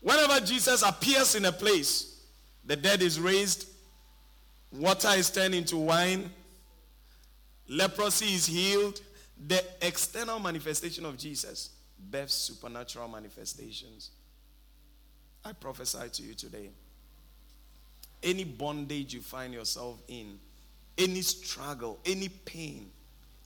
Whenever 0.00 0.44
Jesus 0.44 0.82
appears 0.82 1.34
in 1.34 1.44
a 1.44 1.52
place, 1.52 2.22
the 2.64 2.76
dead 2.76 3.02
is 3.02 3.20
raised, 3.20 3.68
water 4.72 5.08
is 5.16 5.30
turned 5.30 5.54
into 5.54 5.76
wine, 5.76 6.30
leprosy 7.68 8.34
is 8.34 8.46
healed, 8.46 9.00
the 9.46 9.62
external 9.82 10.38
manifestation 10.38 11.04
of 11.04 11.16
Jesus 11.16 11.70
births 12.10 12.34
supernatural 12.34 13.08
manifestations. 13.08 14.10
I 15.44 15.52
prophesy 15.52 16.08
to 16.10 16.22
you 16.22 16.34
today. 16.34 16.70
Any 18.22 18.44
bondage 18.44 19.12
you 19.12 19.20
find 19.20 19.52
yourself 19.52 20.00
in, 20.08 20.38
any 20.96 21.20
struggle, 21.20 21.98
any 22.06 22.28
pain, 22.28 22.90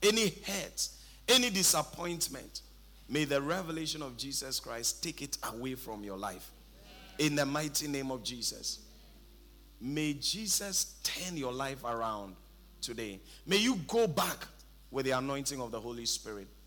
any 0.01 0.29
hurt, 0.45 0.87
any 1.29 1.49
disappointment, 1.49 2.61
may 3.07 3.23
the 3.23 3.41
revelation 3.41 4.01
of 4.01 4.17
Jesus 4.17 4.59
Christ 4.59 5.01
take 5.01 5.21
it 5.21 5.37
away 5.53 5.75
from 5.75 6.03
your 6.03 6.17
life. 6.17 6.51
In 7.19 7.35
the 7.35 7.45
mighty 7.45 7.87
name 7.87 8.11
of 8.11 8.23
Jesus. 8.23 8.79
May 9.81 10.13
Jesus 10.13 10.95
turn 11.03 11.37
your 11.37 11.53
life 11.53 11.85
around 11.85 12.35
today. 12.81 13.21
May 13.45 13.57
you 13.57 13.75
go 13.87 14.07
back 14.07 14.45
with 14.91 15.05
the 15.05 15.11
anointing 15.11 15.61
of 15.61 15.71
the 15.71 15.79
Holy 15.79 16.05
Spirit. 16.05 16.47